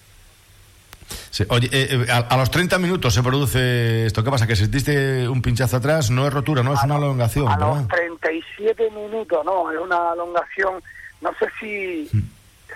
oye, 1.49 1.69
eh, 1.73 1.89
eh, 1.91 2.07
a, 2.11 2.37
los 2.37 2.51
30 2.51 2.79
minutos 2.79 3.15
se 3.15 3.23
produce 3.23 4.07
esto. 4.07 4.23
¿Qué 4.23 4.31
pasa? 4.31 4.47
¿Que 4.47 4.57
sentiste 4.57 5.29
un 5.29 5.41
pinchazo 5.41 5.79
atrás? 5.79 6.11
No 6.11 6.27
es 6.27 6.33
rotura, 6.33 6.63
no 6.63 6.75
es 6.75 6.83
una 6.85 6.97
elongación. 6.97 7.49
A 7.49 7.57
los 7.57 7.89
37 7.89 8.91
minutos, 8.91 9.45
no, 9.45 9.71
es 9.71 9.79
una 9.79 10.13
elongación. 10.13 10.83
No 11.21 11.31
sé 11.39 11.47
si, 11.59 12.11
mm. 12.13 12.23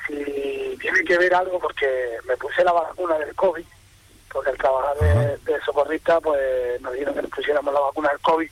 si 0.07 0.77
tiene 0.79 1.05
que 1.05 1.19
ver 1.19 1.35
algo 1.35 1.59
porque 1.59 1.87
me 2.27 2.37
puse 2.37 2.65
la 2.65 2.73
vacuna 2.73 3.19
del 3.19 3.35
COVID, 3.35 3.65
porque 4.37 4.51
el 4.51 4.59
trabajar 4.59 4.95
de, 4.99 5.61
socorrista, 5.65 6.21
pues 6.21 6.79
nos 6.83 6.93
dijeron 6.93 7.15
que 7.15 7.23
nos 7.23 7.31
pusiéramos 7.31 7.73
la 7.73 7.81
vacuna 7.81 8.11
del 8.11 8.21
COVID 8.21 8.51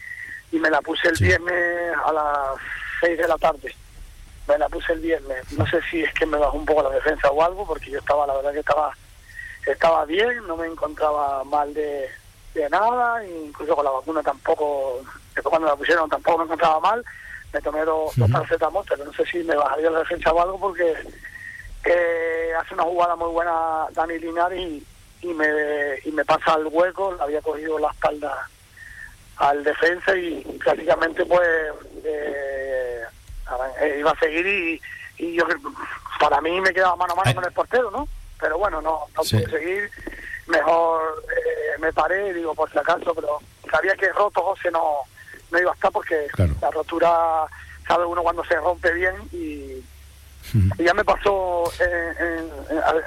y 0.52 0.58
me 0.58 0.70
la 0.70 0.80
puse 0.80 1.08
el 1.08 1.16
viernes 1.20 1.94
a 2.06 2.10
las 2.10 2.56
6 3.02 3.18
de 3.18 3.28
la 3.28 3.36
tarde. 3.36 3.76
Me 4.48 4.56
la 4.56 4.66
puse 4.70 4.94
el 4.94 5.00
viernes. 5.00 5.52
No 5.52 5.66
sé 5.66 5.82
si 5.90 6.02
es 6.02 6.14
que 6.14 6.24
me 6.24 6.38
bajó 6.38 6.56
un 6.56 6.64
poco 6.64 6.84
la 6.84 6.88
defensa 6.88 7.30
o 7.30 7.42
algo, 7.42 7.66
porque 7.66 7.90
yo 7.90 7.98
estaba, 7.98 8.26
la 8.26 8.34
verdad 8.34 8.54
que 8.54 8.60
estaba 8.60 8.92
estaba 9.66 10.06
bien, 10.06 10.46
no 10.46 10.56
me 10.56 10.66
encontraba 10.66 11.44
mal 11.44 11.74
de, 11.74 12.08
de 12.54 12.70
nada, 12.70 13.22
incluso 13.26 13.76
con 13.76 13.84
la 13.84 13.90
vacuna 13.90 14.22
tampoco, 14.22 15.02
después 15.34 15.50
cuando 15.50 15.68
la 15.68 15.76
pusieron 15.76 16.08
tampoco 16.08 16.38
me 16.38 16.44
encontraba 16.44 16.80
mal, 16.80 17.04
me 17.52 17.60
tomé 17.60 17.84
dos, 17.84 18.16
uh 18.16 18.84
pero 18.88 19.04
no 19.04 19.12
sé 19.12 19.26
si 19.26 19.38
me 19.44 19.54
bajaría 19.54 19.90
la 19.90 19.98
defensa 20.00 20.32
o 20.32 20.40
algo 20.40 20.58
porque 20.58 20.94
eh, 21.84 22.52
hace 22.58 22.74
una 22.74 22.84
jugada 22.84 23.16
muy 23.16 23.30
buena 23.30 23.86
Dani 23.92 24.18
Linares 24.18 24.60
y, 24.60 24.86
y, 25.24 25.34
me, 25.34 25.46
y 26.04 26.12
me 26.12 26.24
pasa 26.24 26.54
al 26.54 26.66
hueco, 26.66 27.14
le 27.14 27.22
había 27.22 27.42
cogido 27.42 27.78
la 27.78 27.90
espalda 27.90 28.48
al 29.36 29.64
defensa 29.64 30.16
y 30.16 30.42
prácticamente 30.62 31.26
pues 31.26 31.48
eh, 32.04 33.02
iba 33.98 34.10
a 34.10 34.18
seguir 34.18 34.46
y, 34.46 34.80
y 35.18 35.34
yo 35.34 35.44
para 36.20 36.40
mí 36.40 36.60
me 36.60 36.72
quedaba 36.72 36.96
mano 36.96 37.14
a 37.14 37.16
mano 37.16 37.34
con 37.34 37.44
el 37.44 37.52
portero, 37.52 37.90
¿no? 37.90 38.08
pero 38.44 38.58
bueno, 38.58 38.82
no, 38.82 39.06
no 39.16 39.22
pude 39.22 39.48
seguir. 39.48 39.90
Mejor 40.46 41.24
eh, 41.30 41.78
me 41.80 41.90
paré, 41.94 42.34
digo, 42.34 42.54
por 42.54 42.70
si 42.70 42.78
acaso, 42.78 43.14
pero 43.14 43.38
sabía 43.70 43.94
que 43.96 44.12
roto 44.12 44.42
José 44.42 44.70
no, 44.70 44.98
no 45.50 45.58
iba 45.58 45.70
a 45.70 45.74
estar 45.74 45.90
porque 45.90 46.26
la 46.60 46.70
rotura 46.70 47.46
sabe 47.88 48.04
uno 48.04 48.22
cuando 48.22 48.44
se 48.44 48.56
rompe 48.56 48.92
bien 48.92 49.14
y, 49.32 49.82
ya 50.78 50.92
me 50.92 51.04
pasó 51.04 51.72
en, 51.80 52.50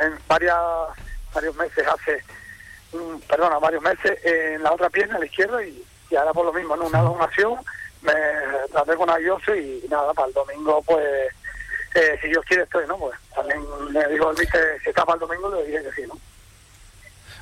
en, 0.02 0.20
varias, 0.28 0.58
varios 1.38 1.56
meses, 1.56 1.86
hace, 1.88 2.24
perdona, 3.28 3.60
varios 3.60 3.84
meses 3.84 4.18
en 4.24 4.64
la 4.64 4.72
otra 4.72 4.90
pierna, 4.90 5.18
a 5.18 5.20
la 5.20 5.26
izquierda, 5.28 5.64
y, 5.64 5.84
y 6.10 6.16
ahora 6.16 6.34
por 6.34 6.46
lo 6.46 6.54
mismo, 6.54 6.76
¿no? 6.76 6.88
una 6.88 7.02
donación, 7.02 7.60
me 8.02 8.14
traté 8.72 8.96
con 8.96 9.10
Ayose 9.10 9.56
y, 9.56 9.88
nada, 9.88 10.14
para 10.14 10.28
el 10.30 10.34
domingo 10.34 10.82
pues 10.84 11.04
eh, 11.96 12.18
si 12.22 12.28
Dios 12.28 12.44
quiere 12.48 12.64
estoy, 12.64 12.86
¿no? 12.88 12.98
Pues 12.98 13.16
también 13.36 13.60
me 13.92 14.08
dijo 14.08 14.32
el 14.32 14.38
vice, 14.38 14.58
si 14.84 14.90
está 14.90 15.06
para 15.06 15.16
el 15.16 15.20
domingo, 15.20 15.54
le 15.56 15.66
dije 15.66 15.84
que 15.84 16.02
sí, 16.02 16.08
¿no? 16.08 16.18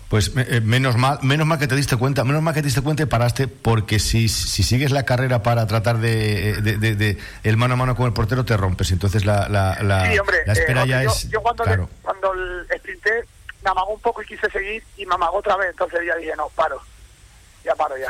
Pues 0.09 0.31
eh, 0.37 0.61
menos 0.61 0.97
mal, 0.97 1.19
menos 1.23 1.47
mal 1.47 1.57
que 1.57 1.67
te 1.67 1.75
diste 1.75 1.97
cuenta, 1.97 2.23
menos 2.23 2.41
mal 2.41 2.53
que 2.53 2.61
te 2.61 2.67
diste 2.67 2.81
cuenta 2.81 3.03
y 3.03 3.05
paraste, 3.07 3.47
porque 3.47 3.99
si, 3.99 4.29
si 4.29 4.61
sigues 4.63 4.91
la 4.91 5.03
carrera 5.03 5.41
para 5.41 5.65
tratar 5.67 5.97
de, 5.97 6.61
de, 6.61 7.17
el 7.43 7.57
mano 7.57 7.73
a 7.73 7.77
mano 7.77 7.95
con 7.95 8.05
el 8.05 8.13
portero 8.13 8.45
te 8.45 8.55
rompes, 8.55 8.91
entonces 8.91 9.25
la, 9.25 9.49
la, 9.49 9.81
la, 9.81 10.13
espera 10.53 10.83
eh, 10.83 10.87
ya 10.87 11.03
yo, 11.03 11.09
es. 11.09 11.29
Yo 11.29 11.41
cuando, 11.41 11.89
cuando 12.03 12.33
el 12.33 12.67
sprinté 12.77 13.25
me 13.65 13.71
amagó 13.71 13.93
un 13.93 13.99
poco 13.99 14.21
y 14.21 14.27
quise 14.27 14.49
seguir 14.51 14.83
y 14.95 15.05
me 15.07 15.15
amagó 15.15 15.37
otra 15.37 15.57
vez, 15.57 15.71
entonces 15.71 15.99
ya 16.05 16.15
dije 16.15 16.35
no, 16.37 16.49
paro, 16.49 16.79
ya 17.63 17.73
paro 17.75 17.97
ya. 17.97 18.07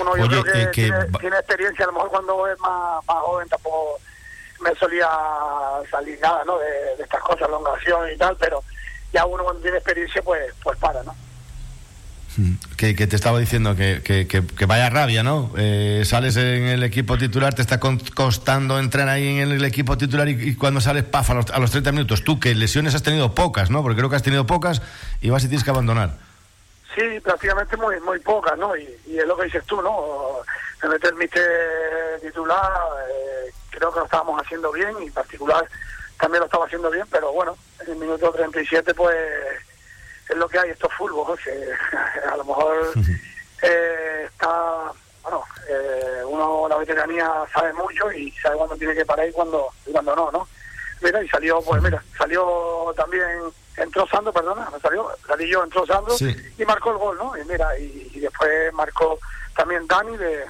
Uno 0.00 0.16
yo 0.16 0.42
creo 0.42 0.72
que, 0.72 0.82
tiene, 1.20 1.36
experiencia, 1.36 1.84
a 1.84 1.88
lo 1.88 1.92
mejor 1.92 2.10
cuando 2.10 2.48
es 2.48 2.58
más, 2.58 3.04
más 3.06 3.16
joven 3.18 3.48
tampoco 3.48 3.98
me 4.60 4.74
solía 4.74 5.08
salir 5.90 6.18
nada, 6.20 6.44
¿no? 6.44 6.58
De, 6.58 6.94
estas 6.98 7.22
cosas, 7.22 7.48
elongación 7.48 8.12
y 8.12 8.16
tal, 8.16 8.36
pero 8.36 8.62
ya 9.12 9.24
uno 9.24 9.44
cuando 9.44 9.62
tiene 9.62 9.78
experiencia, 9.78 10.22
pues, 10.22 10.52
pues 10.62 10.76
para, 10.78 11.02
¿no? 11.04 11.14
Mm, 12.40 12.54
que, 12.76 12.94
te 12.94 13.16
estaba 13.16 13.38
diciendo 13.38 13.76
que, 13.76 14.00
que, 14.02 14.66
vaya 14.66 14.88
rabia, 14.88 15.22
¿no? 15.22 15.52
Eh, 15.58 16.04
sales 16.06 16.36
en 16.36 16.64
el 16.68 16.82
equipo 16.82 17.18
titular, 17.18 17.52
te 17.52 17.60
está 17.60 17.78
costando 17.78 18.78
entrar 18.78 19.08
ahí 19.10 19.40
en 19.40 19.50
el 19.50 19.62
equipo 19.62 19.98
titular 19.98 20.26
y, 20.26 20.54
cuando 20.54 20.80
sales, 20.80 21.04
paf, 21.04 21.30
a 21.30 21.34
los, 21.34 21.50
a 21.50 21.58
los 21.58 21.70
30 21.70 21.92
minutos. 21.92 22.24
Tú, 22.24 22.40
que 22.40 22.54
lesiones 22.54 22.94
has 22.94 23.02
tenido 23.02 23.34
pocas, 23.34 23.68
¿no? 23.68 23.82
Porque 23.82 23.98
creo 23.98 24.08
que 24.08 24.16
has 24.16 24.22
tenido 24.22 24.46
pocas 24.46 24.80
y 25.20 25.28
vas 25.28 25.44
y 25.44 25.48
tienes 25.48 25.64
que 25.64 25.70
abandonar. 25.70 26.14
Sí, 26.94 27.20
prácticamente 27.22 27.76
muy 27.76 28.00
muy 28.00 28.18
pocas, 28.20 28.56
¿no? 28.56 28.74
Y, 28.74 28.88
es 29.06 29.26
lo 29.26 29.36
que 29.36 29.44
dices 29.44 29.64
tú, 29.66 29.82
¿no? 29.82 30.36
Me 30.82 30.88
meter 30.88 31.12
titular, 32.22 32.72
eh, 33.10 33.52
creo 33.68 33.92
que 33.92 33.98
lo 33.98 34.04
estábamos 34.06 34.40
haciendo 34.40 34.72
bien 34.72 34.94
y 35.02 35.08
en 35.08 35.12
particular 35.12 35.68
también 36.18 36.40
lo 36.40 36.46
estaba 36.46 36.64
haciendo 36.64 36.90
bien, 36.90 37.04
pero 37.10 37.32
bueno, 37.32 37.54
en 37.80 37.92
el 37.92 37.98
minuto 37.98 38.32
37 38.32 38.94
pues 38.94 39.14
es 40.30 40.36
lo 40.36 40.48
que 40.48 40.58
hay, 40.58 40.70
esto 40.70 40.88
es 40.88 40.94
fútbol, 40.94 41.38
que 41.38 41.50
a 42.32 42.36
lo 42.36 42.44
mejor 42.44 42.92
eh, 43.62 44.28
está, 44.28 44.92
bueno, 45.22 45.44
eh, 45.68 46.22
uno 46.26 46.68
la 46.68 46.76
veteranía 46.76 47.28
sabe 47.52 47.72
mucho 47.72 48.10
y 48.12 48.30
sabe 48.32 48.56
cuándo 48.56 48.76
tiene 48.76 48.94
que 48.94 49.04
parar 49.04 49.28
y 49.28 49.32
cuándo, 49.32 49.68
y 49.86 49.92
cuándo 49.92 50.16
no, 50.16 50.30
¿no? 50.30 50.48
Mira, 51.02 51.22
y 51.22 51.28
salió, 51.28 51.60
pues 51.62 51.82
mira, 51.82 52.02
salió 52.16 52.92
también 52.96 53.52
entró 53.76 54.06
Sandro, 54.06 54.32
perdona, 54.32 54.68
salió, 54.82 55.10
salí 55.26 55.48
yo, 55.48 55.64
entró 55.64 55.86
Sandro 55.86 56.14
y 56.58 56.64
marcó 56.64 56.90
el 56.90 56.98
gol, 56.98 57.18
¿no? 57.18 57.36
Y 57.36 57.44
mira, 57.44 57.78
y, 57.78 58.20
después 58.20 58.72
marcó 58.74 59.18
también 59.56 59.86
Dani 59.86 60.16
de, 60.16 60.44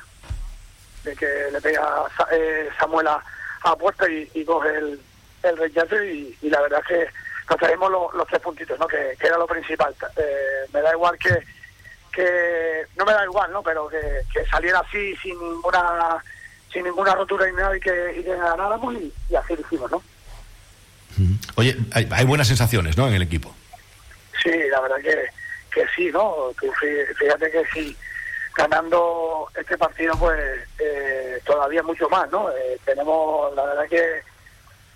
de 1.05 1.17
que 1.17 1.49
le 1.53 1.61
pega 1.61 2.05
eh, 2.33 2.69
Samuel 2.79 3.09
a, 3.09 3.77
puerta 3.77 4.09
y, 4.09 4.45
coge 4.45 4.77
el, 4.77 5.01
el 5.43 5.57
rechazo 5.57 6.03
y, 6.03 6.37
la 6.43 6.61
verdad 6.63 6.81
es 6.81 6.87
que 6.87 7.09
nos 7.51 7.59
traemos 7.59 7.91
los, 7.91 8.27
tres 8.29 8.41
puntitos, 8.41 8.79
¿no? 8.79 8.87
Que, 8.87 9.17
era 9.21 9.37
lo 9.37 9.47
principal. 9.47 9.95
Eh, 10.17 10.67
me 10.73 10.81
da 10.81 10.93
igual 10.93 11.19
que, 11.19 11.37
que, 12.13 12.87
no 12.97 13.05
me 13.05 13.13
da 13.13 13.25
igual, 13.25 13.51
¿no? 13.51 13.63
Pero 13.63 13.89
que, 13.89 14.47
saliera 14.49 14.79
así 14.79 15.17
sin 15.17 15.39
ninguna 15.39 16.23
sin 16.73 16.85
ninguna 16.85 17.17
rotura 17.17 17.47
ni 17.47 17.53
nada 17.57 17.77
y 17.77 17.81
que, 17.81 18.15
y 18.17 18.23
que 18.23 18.37
ganáramos 18.37 18.95
y, 18.95 19.13
y 19.29 19.35
así 19.35 19.57
lo 19.57 19.61
hicimos, 19.63 19.91
¿no? 19.91 20.01
Oye, 21.57 21.77
hay, 21.93 22.25
buenas 22.25 22.47
sensaciones, 22.47 22.97
¿no? 22.97 23.09
En 23.09 23.15
el 23.15 23.23
equipo. 23.23 23.53
Sí, 24.41 24.53
la 24.71 24.81
verdad 24.81 24.99
que, 25.03 25.27
que 25.75 25.85
sí, 25.95 26.11
¿no? 26.13 26.53
fíjate 27.19 27.51
que 27.51 27.65
sí, 27.75 27.97
ganando 28.55 29.49
este 29.59 29.77
partido, 29.77 30.15
pues 30.17 30.41
eh, 30.79 31.41
todavía 31.45 31.83
mucho 31.83 32.09
más, 32.09 32.31
¿no? 32.31 32.49
Eh, 32.51 32.79
tenemos, 32.85 33.55
la 33.57 33.65
verdad 33.65 33.89
que 33.89 34.23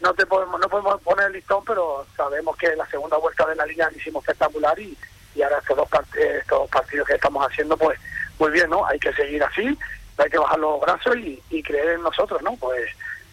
no 0.05 0.15
te 0.15 0.27
podemos 0.27 0.61
no 0.61 0.69
podemos 0.69 1.01
poner 1.01 1.27
el 1.27 1.33
listón, 1.33 1.65
pero 1.65 2.07
sabemos 2.17 2.57
que 2.57 2.77
la 2.77 2.87
segunda 2.87 3.17
vuelta 3.17 3.47
de 3.47 3.57
la 3.57 3.67
liga 3.67 3.91
hicimos 3.97 4.23
espectacular 4.23 4.79
y, 4.79 4.97
y 5.35 5.43
ahora 5.43 5.59
estos 5.59 5.77
dos, 5.77 5.89
estos 6.15 6.71
partidos 6.71 7.09
que 7.09 7.15
estamos 7.15 7.45
haciendo, 7.45 7.77
pues 7.77 7.99
muy 8.39 8.51
bien, 8.51 8.71
¿no? 8.71 8.87
Hay 8.87 8.99
que 8.99 9.13
seguir 9.15 9.43
así, 9.43 9.77
hay 10.19 10.31
que 10.31 10.39
bajar 10.39 10.59
los 10.59 10.81
brazos 10.81 11.17
y, 11.17 11.63
creer 11.63 11.95
en 11.95 12.03
nosotros, 12.03 12.43
¿no? 12.43 12.55
Pues 12.57 12.85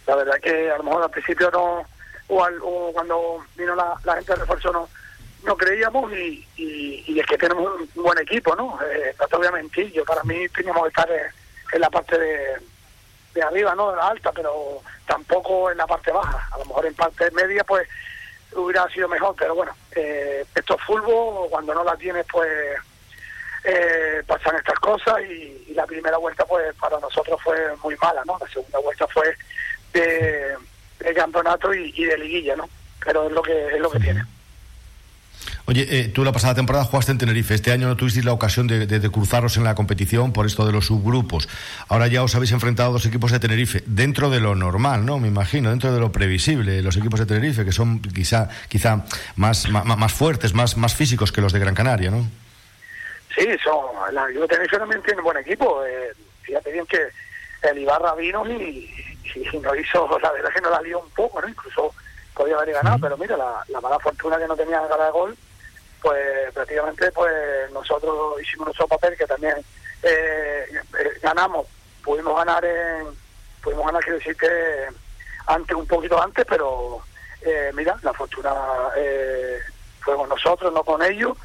la 0.08 0.16
verdad 0.16 0.40
que 0.42 0.72
a 0.72 0.78
lo 0.78 0.84
mejor 0.84 1.04
al 1.04 1.12
principio 1.12 1.52
no 1.52 1.86
o, 2.28 2.92
cuando 2.94 3.44
vino 3.58 3.76
la, 3.76 3.98
gente 4.16 4.32
de 4.32 4.40
refuerzo 4.40 4.72
no, 4.72 4.88
no 5.44 5.58
creíamos 5.58 6.12
y, 6.14 6.48
y, 6.56 7.20
es 7.20 7.26
que 7.26 7.38
tenemos 7.38 7.80
un, 7.96 8.04
buen 8.04 8.18
equipo, 8.20 8.56
¿no? 8.56 8.80
Eh, 8.84 9.14
no 9.20 9.28
te 9.28 9.38
voy 9.38 9.48
a 9.48 9.52
mentir, 9.52 9.92
yo 9.92 10.06
para 10.06 10.24
mí 10.24 10.48
teníamos 10.50 10.84
que 10.84 10.90
estar 10.90 11.10
en, 11.12 11.82
la 11.82 11.90
parte 11.90 12.18
de, 12.18 12.58
de 13.34 13.42
arriba, 13.42 13.76
¿no? 13.76 13.92
De 13.92 13.98
la 13.98 14.08
alta, 14.08 14.32
pero 14.32 14.82
tampoco 15.06 15.72
en 15.72 15.78
la 15.78 15.88
parte 15.88 16.12
baja. 16.12 16.48
A 16.52 16.58
lo 16.60 16.66
mejor 16.66 16.86
en 16.86 16.96
parte 16.96 17.32
media, 17.32 17.64
pues 17.64 17.88
hubiera 18.54 18.88
sido 18.90 19.08
mejor, 19.08 19.36
pero 19.38 19.56
bueno, 19.56 19.74
eh, 19.96 20.46
esto 20.56 20.76
es 20.76 20.82
fútbol, 20.82 21.50
cuando 21.50 21.74
no 21.74 21.84
la 21.84 21.96
tienes, 21.96 22.26
pues 22.32 22.50
eh, 23.64 24.24
pasan 24.28 24.58
estas 24.58 24.78
cosas 24.80 25.22
y, 25.22 25.66
y, 25.70 25.74
la 25.74 25.86
primera 25.86 26.18
vuelta, 26.18 26.46
pues 26.46 26.74
para 26.76 27.00
nosotros 27.00 27.40
fue 27.42 27.58
muy 27.84 27.96
mala, 28.02 28.24
¿no? 28.26 28.38
La 28.40 28.48
segunda 28.48 28.80
vuelta 28.80 29.08
fue 29.08 29.36
de 29.94 30.58
campeonato 31.16 31.74
y, 31.74 32.04
de 32.04 32.18
liguilla, 32.18 32.56
¿no? 32.56 32.70
Pero 33.04 33.28
es 33.28 33.32
lo 33.32 33.42
que 33.42 33.68
es 33.68 33.80
lo 33.80 33.90
que 33.90 34.00
tiene. 34.00 34.24
Oye, 35.66 35.88
eh, 35.90 36.08
tú 36.08 36.24
la 36.24 36.32
pasada 36.32 36.56
temporada 36.56 36.86
jugaste 36.86 37.12
en 37.12 37.18
Tenerife. 37.18 37.54
Este 37.54 37.72
año 37.72 37.88
no 37.88 37.96
tuvisteis 37.96 38.26
la 38.26 38.34
ocasión 38.34 38.68
de, 38.68 39.12
cruzaros 39.12 39.58
en 39.58 39.64
la 39.64 39.76
competición 39.76 40.34
por 40.34 40.46
esto 40.46 40.66
de 40.66 40.72
los 40.72 40.88
subgrupos. 40.88 41.48
Ahora 41.88 42.08
ya 42.08 42.24
os 42.24 42.34
habéis 42.36 42.52
enfrentado 42.52 42.90
a 42.90 42.94
dos 42.94 43.06
equipos 43.06 43.32
de 43.32 43.40
Tenerife, 43.40 43.84
dentro 43.86 44.30
de 44.30 44.40
lo 44.40 44.56
normal, 44.56 45.06
¿no? 45.06 45.20
Me 45.20 45.28
imagino, 45.28 45.70
dentro 45.70 45.94
de 45.94 46.00
lo 46.00 46.12
previsible. 46.12 46.82
Los 46.82 46.98
equipos 46.98 47.20
de 47.20 47.26
Tenerife, 47.26 47.64
que 47.64 47.72
son 47.72 48.02
quizá, 48.02 48.50
quizá 48.70 49.06
más, 49.36 49.70
más, 49.70 50.14
fuertes, 50.14 50.54
más, 50.54 50.78
más 50.78 50.96
físicos 50.96 51.32
que 51.32 51.42
los 51.42 51.54
de 51.54 51.60
Gran 51.60 51.76
Canaria, 51.76 52.10
¿no? 52.10 52.28
Sí, 53.36 53.48
son, 53.64 54.14
la, 54.14 54.26
Tenerife 54.48 54.78
también 54.78 55.02
tiene 55.04 55.20
un 55.20 55.26
buen 55.26 55.38
equipo. 55.38 55.86
Eh, 55.86 56.12
fíjate 56.42 56.72
bien 56.72 56.86
que 56.88 57.00
el 57.70 57.78
Ibarra 57.78 58.16
vino 58.16 58.46
y, 58.50 58.90
y, 59.36 59.58
nos 59.60 59.78
hizo, 59.78 60.20
la 60.24 60.32
verdad 60.32 60.50
que 60.54 60.62
nos 60.62 60.72
la 60.72 60.82
lió 60.82 61.00
un 61.00 61.10
poco, 61.12 61.40
¿no? 61.40 61.48
Incluso 61.48 61.94
podía 62.34 62.56
haber 62.56 62.74
ganado, 62.74 62.98
pero 63.00 63.18
mira, 63.18 63.38
la, 63.38 63.64
la 63.68 63.80
mala 63.80 64.00
fortuna 64.00 64.40
que 64.40 64.48
no 64.48 64.56
tenía 64.56 64.82
ganar 64.82 65.06
de 65.06 65.12
gol 65.12 65.38
pues 66.02 66.52
prácticamente 66.54 67.12
pues 67.12 67.72
nosotros 67.72 68.42
hicimos 68.42 68.68
nuestro 68.68 68.88
papel 68.88 69.16
que 69.18 69.26
también 69.26 69.56
eh, 70.02 70.66
eh, 70.72 71.20
ganamos. 71.22 71.68
Pudimos 72.04 72.36
ganar 72.36 72.64
en 72.66 73.08
pudimos 73.62 73.86
ganar 73.86 74.02
quiero 74.02 74.18
decir 74.18 74.36
que 74.36 74.88
antes 75.46 75.76
un 75.76 75.86
poquito 75.86 76.20
antes 76.22 76.46
pero 76.50 77.02
eh, 77.42 77.72
mira 77.76 77.96
la 78.02 78.14
fortuna 78.14 78.52
fue 80.00 80.16
con 80.16 80.30
nosotros 80.30 80.74
no 80.74 80.84
con 80.84 81.02
ellos. 81.04 81.38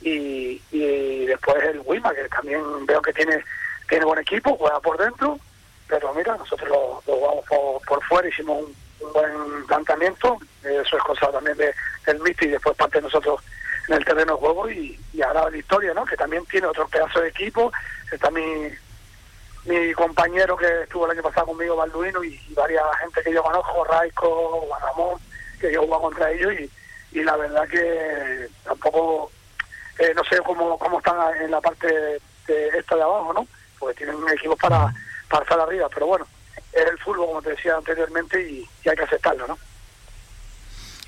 Y, 0.00 0.60
y 0.70 1.26
después 1.26 1.62
el 1.62 1.80
Wima 1.84 2.12
que 2.14 2.28
también 2.28 2.84
veo 2.84 3.00
que 3.00 3.12
tiene 3.12 3.42
tiene 3.88 4.04
buen 4.04 4.18
equipo 4.18 4.56
juega 4.56 4.80
por 4.80 4.98
dentro. 4.98 5.38
Pero 5.86 6.12
mira 6.14 6.36
nosotros 6.36 6.68
lo, 6.68 7.02
jugamos 7.06 7.44
por, 7.86 8.04
fuera 8.04 8.28
hicimos 8.28 8.64
un, 8.64 9.12
buen 9.12 9.66
planteamiento. 9.66 10.38
Eso 10.62 10.96
es 10.96 11.02
cosa 11.04 11.30
también 11.30 11.56
de, 11.56 11.72
del 12.06 12.20
MIT 12.20 12.42
y 12.42 12.48
después 12.48 12.76
parte 12.76 12.98
de 12.98 13.02
nosotros 13.02 13.40
en 13.88 13.94
el 13.94 14.04
terreno 14.04 14.34
de 14.34 14.38
juego 14.38 14.70
y, 14.70 14.98
ahora 15.22 15.50
la 15.50 15.56
historia, 15.56 15.94
¿no? 15.94 16.04
Que 16.04 16.16
también 16.16 16.44
tiene 16.46 16.66
otro 16.66 16.86
pedazo 16.88 17.20
de 17.20 17.28
equipo. 17.28 17.72
Está 18.10 18.30
mi, 18.30 18.68
mi 19.64 19.92
compañero 19.92 20.56
que 20.56 20.82
estuvo 20.82 21.06
el 21.06 21.12
año 21.12 21.22
pasado 21.22 21.46
conmigo, 21.46 21.76
Balduino, 21.76 22.22
y, 22.24 22.38
varias 22.54 22.84
gente 23.00 23.22
que 23.22 23.32
yo 23.32 23.42
conozco, 23.42 23.84
Raico, 23.84 24.66
Juan 24.68 25.18
que 25.60 25.72
yo 25.72 25.80
juego 25.80 26.02
contra 26.02 26.30
ellos 26.30 26.52
y, 26.52 27.18
y 27.18 27.22
la 27.22 27.36
verdad 27.36 27.66
que 27.68 28.48
tampoco, 28.64 29.30
eh, 29.98 30.12
no 30.14 30.24
sé 30.24 30.38
cómo, 30.44 30.78
cómo 30.78 30.98
están 30.98 31.16
en 31.40 31.50
la 31.50 31.60
parte 31.60 31.86
de 32.46 32.68
esta 32.76 32.96
de 32.96 33.02
abajo, 33.02 33.32
¿no? 33.32 33.46
Porque 33.78 34.04
tienen 34.04 34.16
equipos 34.28 34.58
para, 34.58 34.92
para 35.28 35.42
estar 35.42 35.60
arriba, 35.60 35.88
pero 35.92 36.06
bueno, 36.06 36.26
es 36.72 36.86
el 36.86 36.98
fútbol, 36.98 37.26
como 37.26 37.42
te 37.42 37.50
decía 37.50 37.76
anteriormente, 37.76 38.42
y 38.42 38.68
hay 38.88 38.96
que 38.96 39.04
aceptarlo, 39.04 39.46
¿no? 39.46 39.58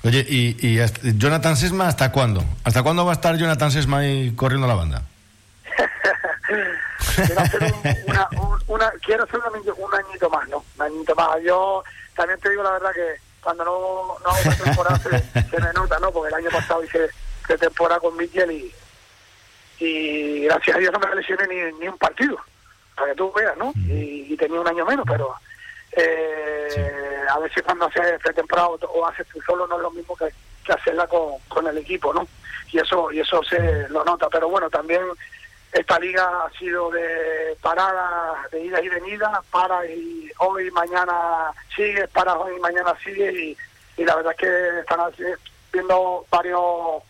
Oye, 0.03 0.25
¿y, 0.27 0.79
Jonathan 1.17 1.57
Sesma 1.57 1.87
hasta 1.87 2.11
cuándo? 2.11 2.43
¿Hasta 2.63 2.83
cuándo 2.83 3.05
va 3.05 3.11
a 3.11 3.15
estar 3.15 3.35
Jonathan 3.35 3.71
Sesma 3.71 3.99
ahí 3.99 4.31
corriendo 4.35 4.67
la 4.67 4.75
banda? 4.75 5.03
quiero 7.15 7.41
hacer, 7.41 7.73
una, 8.05 8.29
una, 8.67 8.91
quiero 9.03 9.23
hacer 9.23 9.39
un 9.39 9.95
añito 9.95 10.29
más, 10.29 10.47
¿no? 10.49 10.63
Un 10.77 10.81
añito 10.81 11.15
más. 11.15 11.41
Yo 11.43 11.83
también 12.15 12.39
te 12.39 12.49
digo 12.49 12.63
la 12.63 12.71
verdad 12.71 12.91
que 12.93 13.15
cuando 13.41 13.65
no, 13.65 14.17
no 14.23 14.29
hago 14.29 14.41
una 14.45 14.55
temporada 14.55 14.99
se, 14.99 15.59
me 15.59 15.73
nota, 15.73 15.99
¿no? 15.99 16.11
Porque 16.11 16.29
el 16.29 16.45
año 16.45 16.49
pasado 16.51 16.83
hice 16.83 17.09
de 17.47 17.57
temporada 17.57 17.99
con 17.99 18.15
Miguel 18.17 18.51
y, 18.51 18.73
y 19.79 20.43
gracias 20.43 20.75
a 20.75 20.79
Dios 20.79 20.93
no 20.93 20.99
me 20.99 21.15
lesioné 21.15 21.47
ni, 21.47 21.79
ni 21.79 21.87
un 21.87 21.97
partido, 21.97 22.37
para 22.95 23.09
que 23.09 23.15
tú 23.15 23.31
veas, 23.33 23.57
¿no? 23.57 23.71
Y, 23.75 24.27
y 24.29 24.37
tenía 24.37 24.59
un 24.59 24.67
año 24.67 24.85
menos, 24.85 25.05
pero 25.07 25.33
eh, 25.97 27.25
a 27.29 27.39
veces 27.39 27.63
cuando 27.63 27.85
haces 27.85 28.19
pretemporada 28.21 28.67
o 28.69 29.07
haces 29.07 29.27
tú 29.27 29.41
solo 29.41 29.67
no 29.67 29.77
es 29.77 29.81
lo 29.81 29.91
mismo 29.91 30.15
que, 30.15 30.31
hacerla 30.71 31.07
con, 31.07 31.39
con 31.47 31.65
el 31.65 31.77
equipo, 31.77 32.13
¿no? 32.13 32.27
Y 32.71 32.79
eso 32.79 33.09
y 33.11 33.21
eso 33.21 33.41
se 33.43 33.87
lo 33.87 34.03
nota, 34.03 34.27
pero 34.29 34.49
bueno, 34.49 34.69
también 34.69 35.01
esta 35.71 35.97
liga 35.97 36.23
ha 36.45 36.49
sido 36.57 36.91
de 36.91 37.57
parada, 37.61 38.47
de 38.51 38.65
ida 38.65 38.81
y 38.81 38.89
venida, 38.89 39.41
para 39.49 39.85
y 39.85 40.29
hoy, 40.39 40.69
mañana 40.71 41.53
sigue, 41.73 42.07
para 42.09 42.37
hoy, 42.37 42.59
mañana 42.59 42.93
sigue 43.03 43.31
y, 43.31 43.57
y 43.95 44.05
la 44.05 44.15
verdad 44.15 44.33
es 44.33 44.39
que 44.39 44.79
están 44.79 44.99
viendo 45.71 46.25
varios 46.29 47.03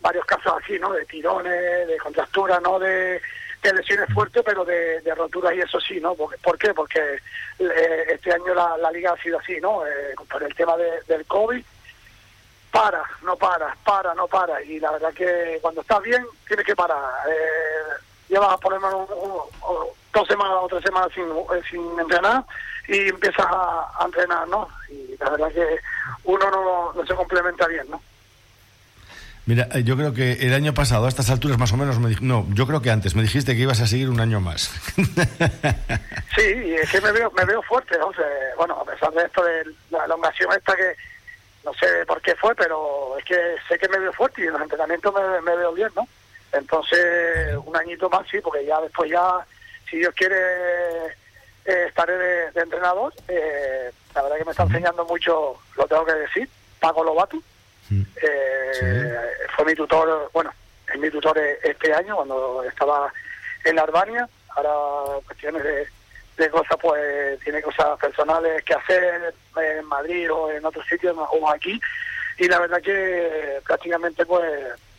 varios 0.00 0.24
casos 0.26 0.54
así, 0.62 0.78
¿no? 0.78 0.92
De 0.92 1.04
tirones, 1.06 1.88
de 1.88 1.96
contracturas, 1.98 2.60
¿no? 2.62 2.78
De 2.78 3.20
de 3.62 3.72
lesiones 3.72 4.12
fuertes, 4.12 4.42
pero 4.44 4.64
de, 4.64 5.00
roturas 5.16 5.54
y 5.54 5.60
eso 5.60 5.80
sí, 5.80 6.00
¿no? 6.00 6.14
¿Por, 6.14 6.58
qué? 6.58 6.74
Porque 6.74 7.00
eh, 7.58 8.04
este 8.10 8.32
año 8.32 8.54
la, 8.54 8.90
liga 8.90 9.12
ha 9.12 9.22
sido 9.22 9.38
así, 9.38 9.60
¿no? 9.60 9.86
Eh, 9.86 10.14
por 10.30 10.42
el 10.42 10.54
tema 10.54 10.76
del 10.76 11.24
COVID, 11.26 11.62
para, 12.72 13.02
no 13.22 13.36
para, 13.36 13.76
para, 13.84 14.14
no 14.14 14.26
para. 14.26 14.62
Y 14.62 14.80
la 14.80 14.90
verdad 14.90 15.12
que 15.14 15.58
cuando 15.62 15.82
estás 15.82 16.02
bien, 16.02 16.26
tienes 16.46 16.66
que 16.66 16.74
parar. 16.74 16.98
Eh, 17.28 18.02
llevas 18.28 18.58
por 18.58 18.72
lo 18.72 18.80
menos 18.80 19.08
dos 20.12 20.28
semanas 20.28 20.56
o 20.60 20.68
tres 20.68 20.82
semanas 20.82 21.10
sin, 21.14 21.24
eh, 21.24 21.62
sin 21.70 22.00
entrenar 22.00 22.44
y 22.88 23.08
empiezas 23.08 23.46
a, 23.46 23.92
a, 24.00 24.04
entrenar, 24.06 24.48
¿no? 24.48 24.68
Y 24.88 25.16
la 25.18 25.30
verdad 25.30 25.52
que 25.52 25.78
uno 26.24 26.50
no, 26.50 26.92
no 26.94 27.06
se 27.06 27.14
complementa 27.14 27.66
bien, 27.68 27.86
¿no? 27.88 28.00
Mira, 29.44 29.68
eh, 29.74 29.82
yo 29.82 29.96
creo 29.96 30.14
que 30.14 30.34
el 30.34 30.54
año 30.54 30.72
pasado, 30.72 31.06
a 31.06 31.08
estas 31.08 31.28
alturas 31.28 31.58
más 31.58 31.72
o 31.72 31.76
menos, 31.76 31.98
me 31.98 32.14
no, 32.20 32.46
yo 32.50 32.66
creo 32.66 32.80
que 32.80 32.90
antes, 32.90 33.16
me 33.16 33.22
dijiste 33.22 33.56
que 33.56 33.62
ibas 33.62 33.80
a 33.80 33.86
seguir 33.88 34.08
un 34.08 34.20
año 34.20 34.40
más. 34.40 34.70
sí, 36.36 36.74
es 36.80 36.90
que 36.90 37.00
me 37.00 37.10
veo, 37.10 37.30
me 37.32 37.44
veo 37.44 37.60
fuerte, 37.62 37.98
¿no? 37.98 38.12
bueno, 38.56 38.74
a 38.74 38.84
pesar 38.84 39.10
de 39.12 39.24
esto 39.24 39.42
de 39.42 39.64
la 39.90 40.04
elongación 40.04 40.52
esta 40.52 40.76
que 40.76 40.94
no 41.64 41.74
sé 41.74 42.06
por 42.06 42.20
qué 42.22 42.36
fue, 42.36 42.54
pero 42.54 43.18
es 43.18 43.24
que 43.24 43.56
sé 43.68 43.78
que 43.78 43.88
me 43.88 43.98
veo 43.98 44.12
fuerte 44.12 44.42
y 44.42 44.46
en 44.46 44.52
los 44.52 44.62
entrenamientos 44.62 45.12
me, 45.42 45.56
veo 45.56 45.72
bien, 45.72 45.90
¿no? 45.96 46.06
Entonces, 46.52 47.56
un 47.64 47.76
añito 47.76 48.08
más, 48.10 48.26
sí, 48.30 48.38
porque 48.42 48.64
ya 48.64 48.80
después 48.80 49.10
ya, 49.10 49.38
si 49.88 49.98
Dios 49.98 50.14
quiere, 50.14 50.36
eh, 51.64 51.86
estaré 51.88 52.16
de, 52.52 52.60
entrenador. 52.60 53.12
Eh, 53.26 53.90
la 54.14 54.22
verdad 54.22 54.38
que 54.38 54.44
me 54.44 54.50
está 54.50 54.64
enseñando 54.64 55.04
mucho, 55.04 55.56
lo 55.76 55.86
tengo 55.86 56.04
que 56.04 56.14
decir, 56.14 56.48
Paco 56.78 57.02
Lobato 57.02 57.42
eh, 57.90 59.18
Fue 59.54 59.64
mi 59.64 59.74
tutor, 59.74 60.30
bueno, 60.32 60.52
es 60.92 60.98
mi 60.98 61.10
tutor 61.10 61.38
este 61.38 61.94
año 61.94 62.16
cuando 62.16 62.62
estaba 62.64 63.12
en 63.64 63.76
la 63.76 63.82
Albania. 63.82 64.28
Ahora, 64.54 65.20
cuestiones 65.26 65.62
de, 65.62 66.50
cosas, 66.50 66.76
pues 66.80 67.38
tiene 67.40 67.62
cosas 67.62 67.98
personales 67.98 68.62
que 68.64 68.74
hacer 68.74 69.32
en 69.56 69.84
Madrid 69.84 70.30
o 70.32 70.50
en 70.50 70.64
otros 70.64 70.86
sitios 70.86 71.16
o 71.16 71.50
aquí. 71.50 71.80
Y 72.38 72.48
la 72.48 72.58
verdad 72.58 72.82
que 72.82 73.60
prácticamente, 73.64 74.26
pues, 74.26 74.50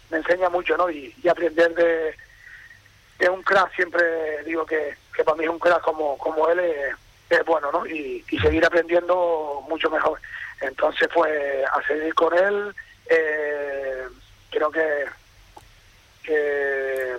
me 0.09 0.17
enseña 0.17 0.49
mucho, 0.49 0.77
¿no? 0.77 0.89
Y, 0.89 1.13
aprender 1.29 1.73
de, 1.73 2.15
de 3.19 3.29
un 3.29 3.41
crack, 3.43 3.75
siempre 3.75 4.43
digo 4.45 4.65
que, 4.65 4.95
que 5.15 5.23
para 5.23 5.37
mí 5.37 5.43
es 5.43 5.49
un 5.49 5.59
crack 5.59 5.81
como, 5.81 6.17
como 6.17 6.47
él 6.49 6.59
es, 6.59 7.45
bueno, 7.45 7.71
¿no? 7.71 7.85
Y, 7.87 8.23
y 8.29 8.39
seguir 8.39 8.63
aprendiendo 8.65 9.63
mucho 9.67 9.89
mejor. 9.89 10.19
Entonces, 10.63 11.09
pues, 11.13 11.31
a 11.65 11.85
seguir 11.87 12.13
con 12.13 12.37
él, 12.37 12.73
eh, 13.09 14.03
creo 14.49 14.71
que, 14.71 15.05
que 16.23 17.17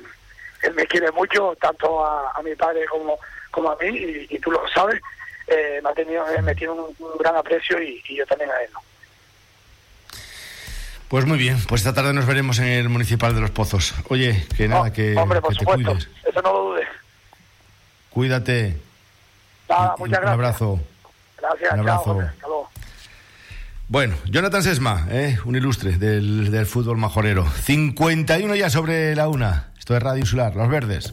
él 0.63 0.75
me 0.75 0.87
quiere 0.87 1.11
mucho, 1.13 1.55
tanto 1.61 2.05
a, 2.05 2.41
mi 2.43 2.55
padre 2.55 2.87
como, 2.87 3.19
como 3.51 3.71
a 3.71 3.77
mí, 3.77 4.27
y, 4.31 4.39
tú 4.39 4.51
lo 4.51 4.67
sabes, 4.69 5.01
eh, 5.47 5.81
me, 5.83 5.91
ha 5.91 5.93
tenido, 5.93 6.25
me 6.43 6.55
tiene 6.55 6.73
un, 6.73 6.95
gran 7.19 7.37
aprecio 7.37 7.81
y, 7.83 8.03
yo 8.17 8.27
también 8.27 8.51
a 8.51 8.63
él. 8.63 8.71
Pues 11.09 11.27
muy 11.27 11.37
bien, 11.37 11.59
pues 11.69 11.83
esta 11.83 11.95
tarde 11.95 12.15
nos 12.15 12.27
veremos 12.27 12.59
en 12.59 12.67
el 12.67 12.89
Municipal 12.89 13.35
de 13.35 13.43
Los 13.43 13.51
Pozos. 13.51 13.95
Oye, 14.09 14.47
que 14.57 14.69
nada, 14.69 14.91
que, 14.91 15.17
hombre, 15.17 15.41
por 15.41 15.53
te 15.53 15.59
supuesto, 15.59 15.93
Eso 16.25 16.43
no 16.43 16.53
lo 16.53 16.63
dudes. 16.71 16.89
Cuídate. 18.09 18.79
Nada, 19.69 19.95
muchas 19.99 20.21
gracias. 20.21 20.23
Un 20.23 20.29
abrazo. 20.29 20.81
Gracias, 21.37 21.73
un 21.75 21.81
abrazo. 21.81 22.31
Bueno, 23.89 24.17
Jonathan 24.27 24.63
Sesma, 24.63 25.07
¿eh? 25.11 25.39
un 25.45 25.57
ilustre 25.57 25.99
del, 25.99 26.67
fútbol 26.67 26.97
majorero. 26.97 27.47
51 27.65 28.55
ya 28.55 28.71
sobre 28.71 29.15
la 29.15 29.29
una. 29.29 29.69
Esto 29.79 29.97
es 29.97 30.03
Radio 30.03 30.21
Insular, 30.21 30.57
Los 30.57 30.69
Verdes. 30.69 31.13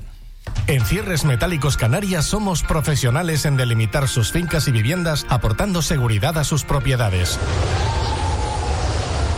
En 0.67 0.85
Cierres 0.85 1.25
Metálicos 1.25 1.77
Canarias 1.77 2.25
somos 2.25 2.63
profesionales 2.63 3.45
en 3.45 3.57
delimitar 3.57 4.07
sus 4.07 4.31
fincas 4.31 4.67
y 4.67 4.71
viviendas 4.71 5.25
aportando 5.29 5.81
seguridad 5.81 6.37
a 6.37 6.43
sus 6.43 6.63
propiedades. 6.63 7.39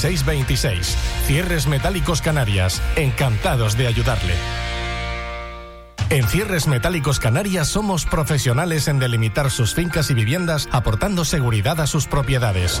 626. 0.00 0.96
Cierres 1.26 1.66
Metálicos 1.66 2.22
Canarias. 2.22 2.80
Encantados 2.96 3.76
de 3.76 3.86
ayudarle. 3.86 4.34
En 6.08 6.26
Cierres 6.26 6.66
Metálicos 6.66 7.20
Canarias 7.20 7.68
somos 7.68 8.04
profesionales 8.06 8.88
en 8.88 8.98
delimitar 8.98 9.50
sus 9.50 9.74
fincas 9.74 10.10
y 10.10 10.14
viviendas 10.14 10.68
aportando 10.72 11.24
seguridad 11.24 11.80
a 11.80 11.86
sus 11.86 12.06
propiedades. 12.06 12.80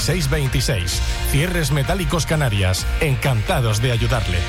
626. 0.01 1.01
Cierres 1.31 1.71
Metálicos 1.71 2.25
Canarias. 2.25 2.85
Encantados 2.99 3.81
de 3.81 3.91
ayudarle. 3.91 4.39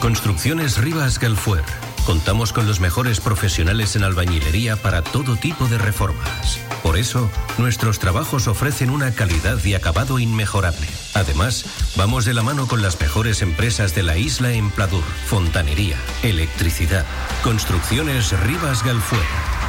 Construcciones 0.00 0.78
Rivas 0.78 1.20
Galfuer. 1.20 1.64
Contamos 2.06 2.52
con 2.52 2.66
los 2.66 2.80
mejores 2.80 3.20
profesionales 3.20 3.94
en 3.94 4.02
albañilería 4.02 4.74
para 4.74 5.02
todo 5.02 5.36
tipo 5.36 5.68
de 5.68 5.78
reformas. 5.78 6.58
Por 6.82 6.98
eso, 6.98 7.30
nuestros 7.58 8.00
trabajos 8.00 8.48
ofrecen 8.48 8.90
una 8.90 9.12
calidad 9.12 9.64
y 9.64 9.74
acabado 9.74 10.18
inmejorable. 10.18 10.88
Además, 11.14 11.64
vamos 11.94 12.24
de 12.24 12.34
la 12.34 12.42
mano 12.42 12.66
con 12.66 12.82
las 12.82 13.00
mejores 13.00 13.40
empresas 13.42 13.94
de 13.94 14.02
la 14.02 14.16
isla 14.16 14.52
en 14.52 14.70
Pladur, 14.70 15.04
fontanería, 15.26 15.96
electricidad. 16.24 17.06
Construcciones 17.44 18.32
Rivas 18.40 18.82
Galfuer. 18.82 19.51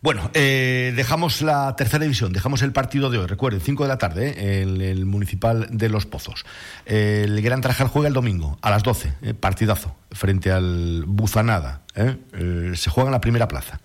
Bueno, 0.00 0.30
eh, 0.32 0.92
dejamos 0.94 1.42
la 1.42 1.74
tercera 1.74 2.02
división, 2.02 2.32
dejamos 2.32 2.62
el 2.62 2.72
partido 2.72 3.10
de 3.10 3.18
hoy, 3.18 3.26
recuerden, 3.26 3.60
5 3.60 3.82
de 3.82 3.88
la 3.88 3.98
tarde, 3.98 4.32
eh, 4.36 4.62
el, 4.62 5.06
Municipal 5.06 5.66
de 5.72 5.88
Los 5.88 6.06
Pozos. 6.06 6.46
El 6.86 7.42
Gran 7.42 7.60
Trajal 7.60 7.88
juega 7.88 8.06
el 8.06 8.14
domingo 8.14 8.58
a 8.62 8.70
las 8.70 8.84
12, 8.84 9.12
eh, 9.22 9.34
partidazo, 9.34 9.96
frente 10.12 10.52
al 10.52 11.02
Buzanada. 11.04 11.82
eh, 11.96 12.72
se 12.76 12.90
juega 12.90 13.08
en 13.08 13.12
la 13.12 13.20
primera 13.20 13.48
plaza. 13.48 13.80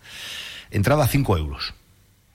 Entrada 0.70 1.06
a 1.06 1.08
5 1.08 1.38
euros 1.38 1.74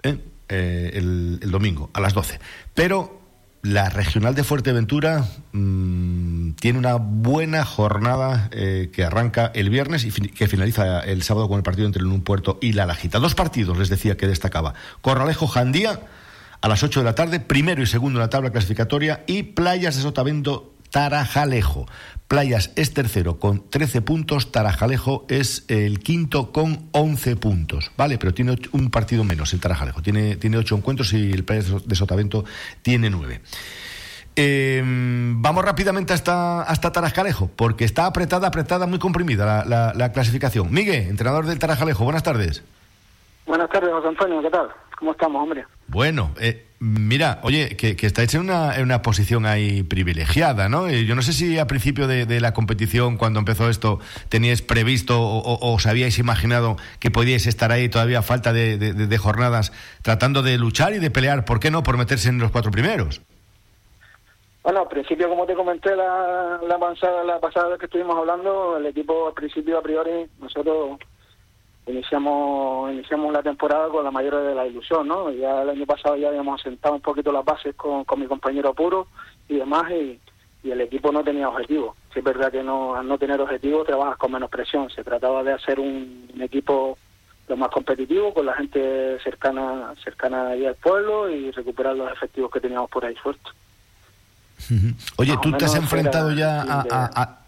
el, 0.02 0.22
el 0.48 1.50
domingo 1.50 1.90
a 1.92 2.00
las 2.00 2.14
12. 2.14 2.40
Pero 2.74 3.27
la 3.62 3.90
regional 3.90 4.34
de 4.34 4.44
Fuerteventura 4.44 5.24
mmm, 5.52 6.52
tiene 6.52 6.78
una 6.78 6.94
buena 6.94 7.64
jornada 7.64 8.48
eh, 8.52 8.90
que 8.92 9.04
arranca 9.04 9.50
el 9.54 9.70
viernes 9.70 10.04
y 10.04 10.10
que 10.10 10.48
finaliza 10.48 11.00
el 11.00 11.22
sábado 11.22 11.48
con 11.48 11.56
el 11.56 11.62
partido 11.62 11.86
entre 11.86 12.00
el 12.00 12.06
Un 12.06 12.22
Puerto 12.22 12.58
y 12.60 12.72
la 12.72 12.86
Lajita. 12.86 13.18
Dos 13.18 13.34
partidos 13.34 13.76
les 13.78 13.88
decía 13.88 14.16
que 14.16 14.26
destacaba. 14.26 14.74
Corralejo 15.00 15.46
Jandía 15.46 16.00
a 16.60 16.68
las 16.68 16.82
8 16.82 17.00
de 17.00 17.04
la 17.04 17.14
tarde, 17.14 17.40
primero 17.40 17.82
y 17.82 17.86
segundo 17.86 18.18
en 18.18 18.22
la 18.22 18.30
tabla 18.30 18.50
clasificatoria, 18.50 19.22
y 19.26 19.44
Playas 19.44 19.96
de 19.96 20.02
Sotavento 20.02 20.74
Tarajalejo. 20.90 21.86
Playas 22.28 22.72
es 22.76 22.92
tercero 22.92 23.38
con 23.38 23.70
13 23.70 24.02
puntos, 24.02 24.52
Tarajalejo 24.52 25.24
es 25.30 25.64
el 25.68 26.00
quinto 26.00 26.52
con 26.52 26.88
11 26.92 27.36
puntos, 27.36 27.90
¿vale? 27.96 28.18
Pero 28.18 28.34
tiene 28.34 28.54
un 28.72 28.90
partido 28.90 29.24
menos 29.24 29.54
el 29.54 29.60
Tarajalejo, 29.60 30.02
tiene, 30.02 30.36
tiene 30.36 30.58
8 30.58 30.76
encuentros 30.76 31.14
y 31.14 31.32
el 31.32 31.44
Playas 31.44 31.86
de 31.86 31.94
Sotavento 31.94 32.44
tiene 32.82 33.08
9. 33.08 33.40
Eh, 34.36 34.82
vamos 34.84 35.64
rápidamente 35.64 36.12
hasta, 36.12 36.62
hasta 36.62 36.92
Tarajalejo, 36.92 37.50
porque 37.56 37.84
está 37.84 38.04
apretada, 38.04 38.48
apretada, 38.48 38.86
muy 38.86 38.98
comprimida 38.98 39.46
la, 39.46 39.64
la, 39.64 39.92
la 39.94 40.12
clasificación. 40.12 40.70
Miguel, 40.70 41.08
entrenador 41.08 41.46
del 41.46 41.58
Tarajalejo, 41.58 42.04
buenas 42.04 42.22
tardes. 42.22 42.62
Buenas 43.46 43.70
tardes, 43.70 43.90
José 43.90 44.08
Antonio, 44.08 44.42
¿qué 44.42 44.50
tal? 44.50 44.68
¿Cómo 44.98 45.12
estamos, 45.12 45.42
hombre? 45.42 45.64
Bueno, 45.86 46.32
eh, 46.38 46.67
mira, 46.80 47.40
oye, 47.42 47.76
que, 47.76 47.96
estáis 48.00 48.34
en 48.34 48.42
una, 48.42 49.02
posición 49.02 49.46
ahí 49.46 49.82
privilegiada, 49.82 50.68
¿no? 50.68 50.88
Yo 50.88 51.14
no 51.14 51.22
sé 51.22 51.32
si 51.32 51.58
a 51.58 51.66
principio 51.66 52.06
de, 52.06 52.40
la 52.40 52.52
competición, 52.52 53.16
cuando 53.16 53.38
empezó 53.38 53.68
esto, 53.68 53.98
teníais 54.28 54.62
previsto 54.62 55.20
o, 55.20 55.38
o, 55.38 55.74
os 55.74 55.86
habíais 55.86 56.18
imaginado 56.18 56.76
que 57.00 57.10
podíais 57.10 57.46
estar 57.46 57.72
ahí 57.72 57.88
todavía 57.88 58.20
a 58.20 58.22
falta 58.22 58.52
de, 58.52 59.18
jornadas 59.18 59.72
tratando 60.02 60.42
de 60.42 60.58
luchar 60.58 60.92
y 60.92 60.98
de 60.98 61.10
pelear, 61.10 61.44
¿por 61.44 61.60
qué 61.60 61.70
no? 61.70 61.82
Por 61.82 61.96
meterse 61.96 62.28
en 62.28 62.38
los 62.38 62.50
cuatro 62.50 62.70
primeros. 62.70 63.20
Bueno, 64.62 64.80
al 64.82 64.88
principio, 64.88 65.28
como 65.28 65.46
te 65.46 65.54
comenté 65.54 65.96
la, 65.96 66.60
pasada, 66.78 67.24
la 67.24 67.40
pasada 67.40 67.68
vez 67.68 67.78
que 67.78 67.86
estuvimos 67.86 68.16
hablando, 68.16 68.76
el 68.76 68.86
equipo 68.86 69.28
al 69.28 69.34
principio, 69.34 69.78
a 69.78 69.82
priori, 69.82 70.26
nosotros 70.40 70.98
iniciamos 71.88 72.92
iniciamos 72.92 73.32
la 73.32 73.42
temporada 73.42 73.88
con 73.88 74.04
la 74.04 74.10
mayor 74.10 74.42
de 74.42 74.54
la 74.54 74.66
ilusión, 74.66 75.08
¿no? 75.08 75.30
Ya 75.30 75.62
el 75.62 75.70
año 75.70 75.86
pasado 75.86 76.16
ya 76.16 76.28
habíamos 76.28 76.60
asentado 76.60 76.94
un 76.94 77.00
poquito 77.00 77.32
las 77.32 77.44
bases 77.44 77.74
con, 77.74 78.04
con 78.04 78.20
mi 78.20 78.26
compañero 78.26 78.74
Puro 78.74 79.08
y 79.48 79.56
demás 79.56 79.90
y, 79.90 80.20
y 80.62 80.70
el 80.70 80.80
equipo 80.80 81.12
no 81.12 81.22
tenía 81.24 81.48
objetivos. 81.48 81.96
Sí 82.12 82.18
es 82.20 82.24
verdad 82.24 82.50
que 82.50 82.62
no, 82.62 82.94
al 82.94 83.06
no 83.06 83.18
tener 83.18 83.40
objetivos 83.40 83.86
trabajas 83.86 84.16
con 84.16 84.32
menos 84.32 84.50
presión. 84.50 84.90
Se 84.90 85.04
trataba 85.04 85.42
de 85.42 85.52
hacer 85.52 85.80
un, 85.80 86.30
un 86.34 86.42
equipo 86.42 86.98
lo 87.48 87.56
más 87.56 87.70
competitivo 87.70 88.34
con 88.34 88.44
la 88.44 88.54
gente 88.54 89.18
cercana 89.24 89.94
cercana 90.04 90.48
ahí 90.48 90.66
al 90.66 90.74
pueblo 90.74 91.30
y 91.30 91.50
recuperar 91.50 91.96
los 91.96 92.12
efectivos 92.12 92.50
que 92.50 92.60
teníamos 92.60 92.90
por 92.90 93.04
ahí 93.04 93.14
sueltos. 93.22 93.54
Oye, 95.16 95.34
¿tú 95.40 95.52
te 95.52 95.64
has 95.64 95.74
enfrentado 95.76 96.32
ya 96.32 96.60
a, 96.62 96.84
a, 96.90 97.22
a 97.22 97.38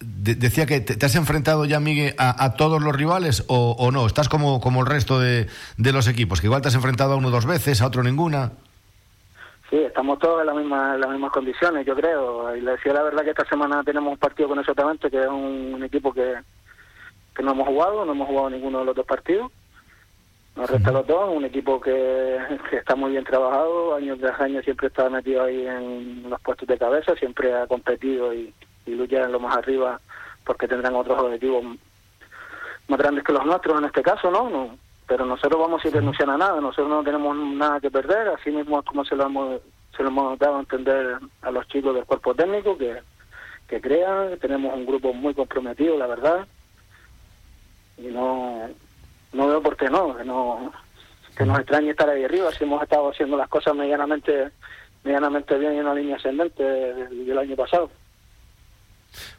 de, 0.00 0.34
decía 0.34 0.66
que 0.66 0.80
te, 0.80 0.96
te, 0.96 1.06
has 1.06 1.14
enfrentado 1.16 1.64
ya, 1.64 1.80
Miguel, 1.80 2.14
a, 2.18 2.44
a 2.44 2.54
todos 2.54 2.82
los 2.82 2.94
rivales 2.94 3.44
o, 3.48 3.76
o, 3.78 3.90
no? 3.90 4.06
¿Estás 4.06 4.28
como, 4.28 4.60
como 4.60 4.80
el 4.80 4.86
resto 4.86 5.18
de, 5.20 5.46
de, 5.76 5.92
los 5.92 6.08
equipos? 6.08 6.40
Que 6.40 6.46
igual 6.46 6.62
te 6.62 6.68
has 6.68 6.74
enfrentado 6.74 7.14
a 7.14 7.16
uno 7.16 7.30
dos 7.30 7.46
veces, 7.46 7.80
a 7.80 7.86
otro 7.86 8.02
ninguna. 8.02 8.52
Sí, 9.70 9.76
estamos 9.76 10.18
todos 10.18 10.40
en, 10.40 10.46
la 10.46 10.54
misma, 10.54 10.94
en 10.94 11.00
las 11.00 11.10
mismas 11.10 11.32
condiciones, 11.32 11.86
yo 11.86 11.94
creo. 11.94 12.54
Y 12.56 12.60
le 12.60 12.72
decía 12.72 12.92
la 12.92 13.02
verdad 13.02 13.24
que 13.24 13.30
esta 13.30 13.48
semana 13.48 13.82
tenemos 13.82 14.12
un 14.12 14.18
partido 14.18 14.48
con 14.48 14.58
Exactamente, 14.58 15.10
que 15.10 15.20
es 15.20 15.28
un, 15.28 15.74
un 15.74 15.82
equipo 15.84 16.12
que, 16.12 16.34
que 17.34 17.42
no 17.42 17.52
hemos 17.52 17.66
jugado, 17.66 18.04
no 18.04 18.12
hemos 18.12 18.28
jugado 18.28 18.50
ninguno 18.50 18.80
de 18.80 18.84
los 18.84 18.96
dos 18.96 19.06
partidos. 19.06 19.50
Nos 20.56 20.70
resta 20.70 20.92
los 20.92 21.04
dos, 21.04 21.34
un 21.34 21.44
equipo 21.44 21.80
que, 21.80 22.38
que, 22.70 22.76
está 22.76 22.94
muy 22.94 23.10
bien 23.10 23.24
trabajado, 23.24 23.96
años 23.96 24.20
tras 24.20 24.40
años 24.40 24.64
siempre 24.64 24.86
está 24.86 25.10
metido 25.10 25.42
ahí 25.42 25.66
en 25.66 26.30
los 26.30 26.40
puestos 26.42 26.68
de 26.68 26.78
cabeza, 26.78 27.16
siempre 27.16 27.52
ha 27.52 27.66
competido 27.66 28.32
y, 28.32 28.54
y 28.86 28.92
lucha 28.92 29.24
en 29.24 29.32
lo 29.32 29.40
más 29.40 29.56
arriba 29.56 30.00
porque 30.44 30.68
tendrán 30.68 30.94
otros 30.94 31.20
objetivos 31.20 31.64
más 32.88 32.98
grandes 32.98 33.24
que 33.24 33.32
los 33.32 33.44
nuestros 33.46 33.78
en 33.78 33.86
este 33.86 34.02
caso, 34.02 34.30
¿no? 34.30 34.50
no 34.50 34.76
pero 35.06 35.26
nosotros 35.26 35.60
vamos 35.60 35.82
sin 35.82 35.92
renunciar 35.92 36.30
a 36.30 36.38
nada, 36.38 36.60
nosotros 36.60 36.88
no 36.88 37.02
tenemos 37.02 37.36
nada 37.36 37.80
que 37.80 37.90
perder, 37.90 38.28
así 38.28 38.50
mismo 38.50 38.78
es 38.78 38.86
como 38.86 39.04
se 39.04 39.16
lo 39.16 39.26
hemos, 39.26 39.60
se 39.96 40.02
lo 40.02 40.08
hemos 40.08 40.38
dado 40.38 40.56
a 40.56 40.60
entender 40.60 41.18
a 41.42 41.50
los 41.50 41.68
chicos 41.68 41.94
del 41.94 42.04
cuerpo 42.04 42.34
técnico 42.34 42.78
que, 42.78 43.00
que 43.68 43.80
crean, 43.80 44.38
tenemos 44.38 44.74
un 44.74 44.86
grupo 44.86 45.12
muy 45.12 45.34
comprometido, 45.34 45.98
la 45.98 46.06
verdad, 46.06 46.46
y 47.98 48.06
no 48.06 48.68
no 49.32 49.48
veo 49.48 49.60
por 49.60 49.76
qué 49.76 49.90
no, 49.90 50.16
que 50.16 50.24
no 50.24 50.72
que 51.36 51.44
nos 51.44 51.58
extrañe 51.58 51.90
estar 51.90 52.08
ahí 52.08 52.24
arriba, 52.24 52.50
si 52.52 52.64
hemos 52.64 52.82
estado 52.82 53.10
haciendo 53.10 53.36
las 53.36 53.48
cosas 53.48 53.74
medianamente 53.74 54.50
medianamente 55.02 55.58
bien 55.58 55.72
en 55.72 55.80
una 55.80 55.94
línea 55.94 56.16
ascendente 56.16 56.62
del 56.62 57.38
año 57.38 57.56
pasado. 57.56 57.90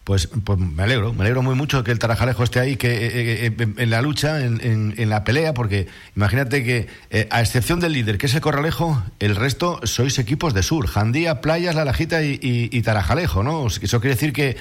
Pues, 0.05 0.29
pues 0.45 0.59
me 0.59 0.83
alegro, 0.83 1.13
me 1.13 1.21
alegro 1.21 1.41
muy 1.41 1.55
mucho 1.55 1.83
que 1.83 1.89
el 1.89 1.97
Tarajalejo 1.97 2.43
esté 2.43 2.59
ahí, 2.59 2.77
que 2.77 2.93
eh, 2.93 3.47
eh, 3.47 3.51
en 3.57 3.89
la 3.89 4.03
lucha, 4.03 4.39
en, 4.39 5.09
la 5.09 5.23
pelea, 5.23 5.55
porque 5.55 5.87
imagínate 6.15 6.63
que, 6.63 6.85
eh, 7.09 7.27
a 7.31 7.41
excepción 7.41 7.79
del 7.79 7.93
líder, 7.93 8.19
que 8.19 8.27
es 8.27 8.35
el 8.35 8.41
Corralejo, 8.41 9.01
el 9.19 9.35
resto 9.35 9.79
sois 9.83 10.19
equipos 10.19 10.53
de 10.53 10.61
sur, 10.61 10.85
Jandía, 10.85 11.41
Playas, 11.41 11.73
La 11.73 11.85
Lajita 11.85 12.21
y, 12.21 12.37
y, 12.39 12.81
Tarajalejo, 12.83 13.41
¿no? 13.41 13.65
Eso 13.65 13.99
quiere 13.99 14.13
decir 14.13 14.31
que, 14.31 14.57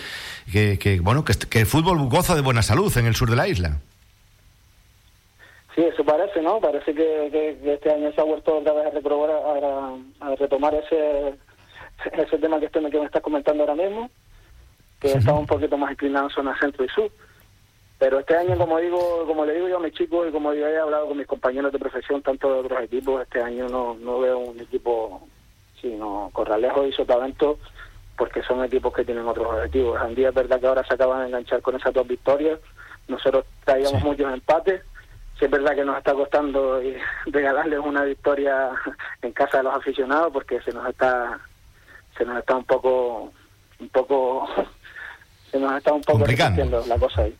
que, 0.50 1.00
bueno, 1.02 1.26
que, 1.26 1.60
el 1.60 1.66
fútbol 1.66 1.98
goza 2.08 2.34
de 2.34 2.40
buena 2.40 2.62
salud 2.62 2.96
en 2.96 3.04
el 3.04 3.14
sur 3.14 3.28
de 3.28 3.36
la 3.36 3.46
isla. 3.46 3.80
Sí, 5.74 5.82
eso 5.82 6.04
parece, 6.06 6.40
¿no? 6.40 6.58
Parece 6.58 6.94
que, 6.94 7.58
este 7.66 7.92
año 7.92 8.10
se 8.12 8.20
ha 8.22 8.24
vuelto 8.24 8.56
otra 8.56 8.72
vez 8.72 8.86
a, 8.86 9.94
a, 10.20 10.34
retomar 10.36 10.74
ese, 10.74 11.34
ese 12.16 12.38
tema 12.38 12.58
que, 12.60 12.70
que 12.70 12.80
me 12.80 13.04
estás 13.04 13.20
comentando 13.20 13.64
ahora 13.64 13.74
mismo 13.74 14.08
que 15.04 15.18
estaba 15.18 15.38
un 15.38 15.46
poquito 15.46 15.76
más 15.76 15.90
inclinado 15.90 16.28
en 16.28 16.34
zona 16.34 16.58
centro 16.58 16.82
y 16.82 16.88
sur. 16.88 17.10
Pero 17.98 18.20
este 18.20 18.36
año, 18.36 18.56
como 18.56 18.78
digo, 18.78 19.26
como 19.26 19.44
le 19.44 19.54
digo 19.54 19.68
yo 19.68 19.76
a 19.76 19.80
mis 19.80 19.92
chicos 19.92 20.26
y 20.26 20.32
como 20.32 20.54
yo 20.54 20.66
he 20.66 20.78
hablado 20.78 21.08
con 21.08 21.18
mis 21.18 21.26
compañeros 21.26 21.72
de 21.72 21.78
profesión, 21.78 22.22
tanto 22.22 22.50
de 22.50 22.60
otros 22.60 22.82
equipos, 22.82 23.22
este 23.22 23.42
año 23.42 23.68
no, 23.68 23.94
no 23.94 24.20
veo 24.20 24.38
un 24.38 24.58
equipo, 24.58 25.28
sino 25.80 26.30
Corralejo 26.32 26.86
y 26.86 26.92
Sotavento, 26.92 27.58
porque 28.16 28.42
son 28.42 28.64
equipos 28.64 28.94
que 28.94 29.04
tienen 29.04 29.28
otros 29.28 29.46
objetivos. 29.46 30.00
Andía 30.00 30.30
es 30.30 30.34
verdad 30.34 30.58
que 30.58 30.66
ahora 30.66 30.84
se 30.84 30.94
acaban 30.94 31.20
de 31.20 31.26
enganchar 31.26 31.60
con 31.60 31.76
esas 31.76 31.92
dos 31.92 32.08
victorias. 32.08 32.58
Nosotros 33.06 33.44
traíamos 33.64 34.02
muchos 34.02 34.32
empates. 34.32 34.82
Sí 35.38 35.44
es 35.44 35.50
verdad 35.50 35.74
que 35.74 35.84
nos 35.84 35.98
está 35.98 36.14
costando 36.14 36.80
regalarles 37.26 37.78
una 37.78 38.04
victoria 38.04 38.70
en 39.20 39.32
casa 39.32 39.58
de 39.58 39.64
los 39.64 39.74
aficionados 39.74 40.32
porque 40.32 40.62
se 40.62 40.72
nos 40.72 40.88
está 40.88 41.38
se 42.16 42.24
nos 42.24 42.38
está 42.38 42.56
un 42.56 42.64
poco 42.64 43.32
un 43.80 43.88
poco 43.90 44.48
se 45.54 45.60
nos 45.60 45.76
está 45.76 45.92
un 45.92 46.00
poco 46.02 46.18
complicando 46.18 46.84
la 46.86 46.98
cosa 46.98 47.22
ahí. 47.22 47.34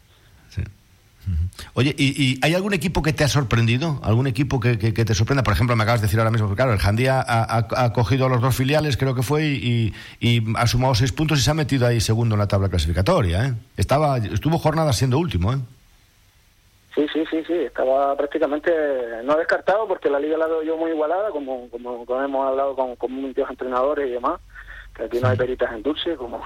Oye, 1.73 1.95
¿y, 1.97 2.39
hay 2.45 2.55
algún 2.55 2.75
equipo 2.75 3.03
que 3.03 3.13
te 3.13 3.25
ha 3.25 3.29
sorprendido? 3.29 3.99
¿Algún 4.03 4.27
equipo 4.27 4.61
que, 4.61 4.79
que, 4.79 4.93
te 4.93 5.15
sorprenda? 5.15 5.43
Por 5.43 5.55
ejemplo, 5.55 5.75
me 5.75 5.83
acabas 5.83 6.01
de 6.01 6.07
decir 6.07 6.21
ahora 6.21 6.31
mismo 6.31 6.49
que, 6.49 6.55
claro, 6.55 6.73
el 6.73 6.79
Jandía 6.79 7.25
ha, 7.27 7.67
ha, 7.71 7.93
cogido 7.93 8.27
a 8.27 8.29
los 8.29 8.43
dos 8.43 8.55
filiales, 8.55 8.97
creo 8.97 9.15
que 9.15 9.23
fue, 9.23 9.45
y, 9.47 9.95
y, 10.21 10.43
ha 10.57 10.67
sumado 10.67 10.95
seis 10.95 11.13
puntos 11.13 11.39
y 11.39 11.43
se 11.43 11.51
ha 11.51 11.55
metido 11.55 11.87
ahí 11.87 12.01
segundo 12.01 12.35
en 12.35 12.41
la 12.41 12.47
tabla 12.47 12.69
clasificatoria. 12.69 13.47
¿eh? 13.47 13.55
Estaba, 13.77 14.19
estuvo 14.19 14.59
jornada 14.59 14.93
siendo 14.93 15.19
último. 15.19 15.55
¿eh? 15.55 15.59
Sí, 16.95 17.07
sí, 17.13 17.25
sí, 17.31 17.43
sí. 17.47 17.55
Estaba 17.55 18.15
prácticamente 18.17 18.71
no 19.25 19.37
descartado 19.37 19.89
porque 19.89 20.11
la 20.11 20.21
liga 20.21 20.37
la 20.37 20.47
veo 20.47 20.63
yo 20.63 20.77
muy 20.77 20.91
igualada, 20.91 21.31
como, 21.31 21.69
como, 21.71 22.05
hemos 22.23 22.47
hablado 22.47 22.77
con, 22.77 22.95
con 22.97 23.13
muchos 23.13 23.49
entrenadores 23.49 24.09
y 24.09 24.13
demás, 24.13 24.41
que 24.95 25.05
aquí 25.05 25.19
no 25.21 25.29
hay 25.29 25.37
peritas 25.37 25.73
en 25.73 25.83
dulce, 25.83 26.15
como 26.17 26.45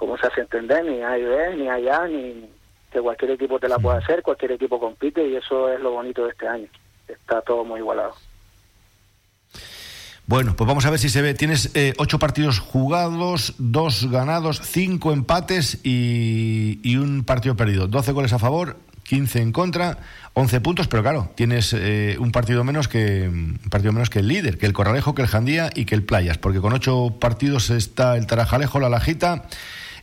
como 0.00 0.16
se 0.16 0.26
hace 0.26 0.40
entender, 0.40 0.82
ni 0.82 1.02
hay 1.02 1.22
B, 1.22 1.56
ni 1.56 1.68
hay 1.68 1.86
A, 1.88 2.08
ni 2.08 2.48
que 2.90 3.00
cualquier 3.02 3.32
equipo 3.32 3.60
te 3.60 3.68
la 3.68 3.78
puede 3.78 3.98
hacer, 3.98 4.22
cualquier 4.22 4.52
equipo 4.52 4.80
compite 4.80 5.28
y 5.28 5.36
eso 5.36 5.70
es 5.70 5.78
lo 5.78 5.90
bonito 5.90 6.24
de 6.24 6.30
este 6.30 6.48
año. 6.48 6.66
Está 7.06 7.42
todo 7.42 7.64
muy 7.64 7.80
igualado. 7.80 8.14
Bueno, 10.24 10.56
pues 10.56 10.66
vamos 10.66 10.86
a 10.86 10.90
ver 10.90 10.98
si 10.98 11.10
se 11.10 11.20
ve. 11.20 11.34
Tienes 11.34 11.76
eh, 11.76 11.92
ocho 11.98 12.18
partidos 12.18 12.60
jugados, 12.60 13.54
dos 13.58 14.10
ganados, 14.10 14.62
cinco 14.64 15.12
empates 15.12 15.84
y, 15.84 16.80
y, 16.82 16.96
un 16.96 17.24
partido 17.24 17.54
perdido. 17.54 17.86
Doce 17.86 18.12
goles 18.12 18.32
a 18.32 18.38
favor, 18.38 18.76
15 19.02 19.42
en 19.42 19.52
contra, 19.52 19.98
11 20.32 20.60
puntos, 20.62 20.88
pero 20.88 21.02
claro, 21.02 21.30
tienes 21.34 21.74
eh, 21.74 22.16
un 22.18 22.32
partido 22.32 22.64
menos 22.64 22.88
que 22.88 23.28
un 23.28 23.58
partido 23.68 23.92
menos 23.92 24.08
que 24.08 24.20
el 24.20 24.28
líder, 24.28 24.56
que 24.56 24.64
el 24.64 24.72
Corralejo, 24.72 25.14
que 25.14 25.22
el 25.22 25.28
Jandía 25.28 25.68
y 25.74 25.84
que 25.84 25.94
el 25.94 26.04
Playas, 26.04 26.38
porque 26.38 26.60
con 26.60 26.72
ocho 26.72 27.18
partidos 27.20 27.68
está 27.68 28.16
el 28.16 28.26
Tarajalejo, 28.26 28.80
la 28.80 28.88
Lajita 28.88 29.44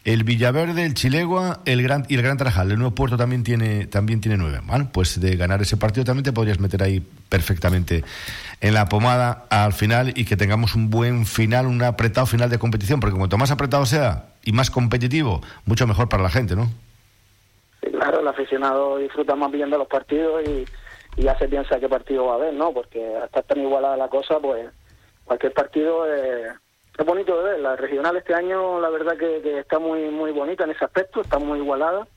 el 0.07 0.23
Villaverde, 0.23 0.85
el 0.85 0.93
Chilegua 0.93 1.59
el 1.65 1.83
Gran, 1.83 2.05
y 2.07 2.15
el 2.15 2.21
Gran 2.21 2.37
Tarajal. 2.37 2.71
El 2.71 2.79
Nuevo 2.79 2.95
Puerto 2.95 3.17
también 3.17 3.43
tiene, 3.43 3.87
también 3.87 4.21
tiene 4.21 4.37
nueve. 4.37 4.61
Bueno, 4.63 4.87
pues 4.93 5.19
de 5.19 5.35
ganar 5.35 5.61
ese 5.61 5.75
partido 5.75 6.05
también 6.05 6.23
te 6.23 6.31
podrías 6.31 6.61
meter 6.61 6.81
ahí 6.81 7.05
perfectamente 7.27 8.05
en 8.61 8.73
la 8.73 8.87
pomada 8.87 9.47
al 9.49 9.73
final 9.73 10.13
y 10.15 10.23
que 10.23 10.37
tengamos 10.37 10.75
un 10.75 10.89
buen 10.89 11.25
final, 11.25 11.67
un 11.67 11.83
apretado 11.83 12.25
final 12.25 12.49
de 12.49 12.57
competición, 12.57 13.01
porque 13.01 13.17
cuanto 13.17 13.37
más 13.37 13.51
apretado 13.51 13.85
sea 13.85 14.27
y 14.45 14.53
más 14.53 14.71
competitivo, 14.71 15.41
mucho 15.65 15.85
mejor 15.85 16.07
para 16.07 16.23
la 16.23 16.29
gente, 16.29 16.55
¿no? 16.55 16.69
Sí, 17.83 17.91
claro, 17.91 18.21
el 18.21 18.27
aficionado 18.29 18.99
disfruta 18.99 19.35
más 19.35 19.51
viendo 19.51 19.77
los 19.77 19.89
partidos 19.89 20.41
y, 20.47 20.65
ya 21.21 21.37
se 21.37 21.49
piensa 21.49 21.79
qué 21.81 21.89
partido 21.89 22.27
va 22.27 22.33
a 22.33 22.35
haber, 22.35 22.53
¿no? 22.53 22.71
Porque 22.71 23.03
hasta 23.21 23.41
tan 23.41 23.59
igualada 23.59 23.97
la 23.97 24.07
cosa, 24.07 24.39
pues 24.39 24.69
cualquier 25.25 25.51
partido... 25.51 26.05
Eh 26.05 26.47
es 26.97 27.05
bonito 27.05 27.37
de 27.37 27.51
ver. 27.51 27.59
La 27.59 27.75
regional 27.75 28.17
este 28.17 28.33
año, 28.33 28.79
la 28.79 28.89
verdad 28.89 29.17
que, 29.17 29.59
está 29.59 29.79
muy 29.79 30.09
muy 30.09 30.31
bonita 30.31 30.63
en 30.63 30.71
ese 30.71 30.85
aspecto, 30.85 31.21
está 31.21 31.37
muy 31.39 31.59
igualada. 31.59 32.07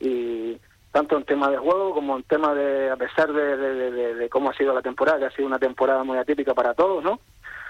Y 0.00 0.58
tanto 0.90 1.16
en 1.16 1.24
tema 1.24 1.48
de 1.48 1.56
juego 1.56 1.94
como 1.94 2.16
en 2.16 2.24
tema 2.24 2.54
de, 2.54 2.90
a 2.90 2.96
pesar 2.96 3.32
de, 3.32 4.28
cómo 4.30 4.50
ha 4.50 4.54
sido 4.54 4.74
la 4.74 4.82
temporada, 4.82 5.20
que 5.20 5.24
ha 5.26 5.30
sido 5.30 5.46
una 5.46 5.58
temporada 5.58 6.02
muy 6.02 6.18
atípica 6.18 6.54
para 6.54 6.74
todos, 6.74 7.04
¿no? 7.04 7.20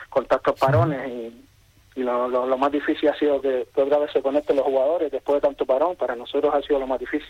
Con 0.08 0.24
tantos 0.26 0.58
parones 0.58 1.08
y, 1.08 2.02
lo, 2.02 2.56
más 2.56 2.72
difícil 2.72 3.10
ha 3.10 3.18
sido 3.18 3.40
que, 3.42 3.68
otra 3.74 3.98
vez 3.98 4.10
se 4.12 4.22
conecten 4.22 4.56
los 4.56 4.64
jugadores 4.64 5.12
después 5.12 5.36
de 5.36 5.46
tanto 5.48 5.66
parón. 5.66 5.96
Para 5.96 6.16
nosotros 6.16 6.54
ha 6.54 6.62
sido 6.62 6.78
lo 6.78 6.86
más 6.86 6.98
difícil. 6.98 7.28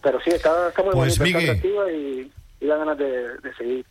Pero 0.00 0.20
sí, 0.20 0.30
está, 0.30 0.72
muy 0.84 0.94
pues, 0.94 1.18
bonita, 1.18 1.38
está 1.40 1.90
y, 1.90 2.30
y 2.60 2.66
da 2.66 2.76
ganas 2.76 2.96
de 2.96 3.54
seguir. 3.58 3.84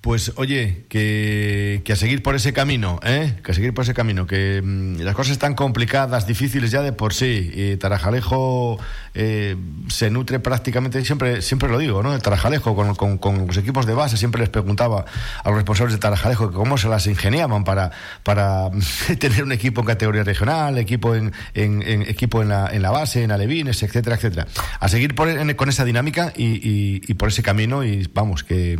Pues 0.00 0.32
oye, 0.36 0.86
que, 0.88 1.82
que, 1.84 1.92
a 1.92 1.96
seguir 1.96 2.22
por 2.22 2.34
ese 2.34 2.54
camino, 2.54 2.98
¿eh? 3.02 3.38
Que 3.44 3.52
a 3.52 3.54
seguir 3.54 3.74
por 3.74 3.84
ese 3.84 3.92
camino, 3.92 4.26
que 4.26 4.62
mm, 4.64 5.00
las 5.00 5.14
cosas 5.14 5.32
están 5.32 5.54
complicadas, 5.54 6.26
difíciles 6.26 6.70
ya 6.70 6.80
de 6.80 6.94
por 6.94 7.12
sí. 7.12 7.50
Y 7.52 7.76
Tarajalejo 7.76 8.78
eh, 9.12 9.56
se 9.88 10.10
nutre 10.10 10.40
prácticamente, 10.40 11.04
siempre 11.04 11.42
siempre 11.42 11.68
lo 11.68 11.76
digo, 11.76 12.02
¿no? 12.02 12.14
El 12.14 12.22
Tarajalejo 12.22 12.74
con, 12.74 12.94
con, 12.94 13.18
con, 13.18 13.46
los 13.46 13.58
equipos 13.58 13.84
de 13.84 13.92
base, 13.92 14.16
siempre 14.16 14.40
les 14.40 14.48
preguntaba 14.48 15.04
a 15.44 15.48
los 15.50 15.56
responsables 15.56 15.92
de 15.92 16.00
Tarajalejo 16.00 16.50
cómo 16.50 16.78
se 16.78 16.88
las 16.88 17.06
ingeniaban 17.06 17.64
para, 17.64 17.90
para 18.22 18.70
tener 19.18 19.44
un 19.44 19.52
equipo 19.52 19.82
en 19.82 19.86
categoría 19.86 20.24
regional, 20.24 20.78
equipo 20.78 21.14
en, 21.14 21.34
en, 21.52 21.82
equipo 22.08 22.40
en 22.40 22.48
la, 22.48 22.70
en 22.72 22.80
la 22.80 22.90
base, 22.90 23.22
en 23.22 23.32
alevines, 23.32 23.82
etcétera, 23.82 24.16
etcétera. 24.16 24.46
A 24.80 24.88
seguir 24.88 25.14
por, 25.14 25.28
con 25.56 25.68
esa 25.68 25.84
dinámica 25.84 26.32
y, 26.34 26.46
y, 26.46 27.02
y 27.06 27.14
por 27.14 27.28
ese 27.28 27.42
camino 27.42 27.84
y 27.84 28.08
vamos, 28.14 28.44
que 28.44 28.78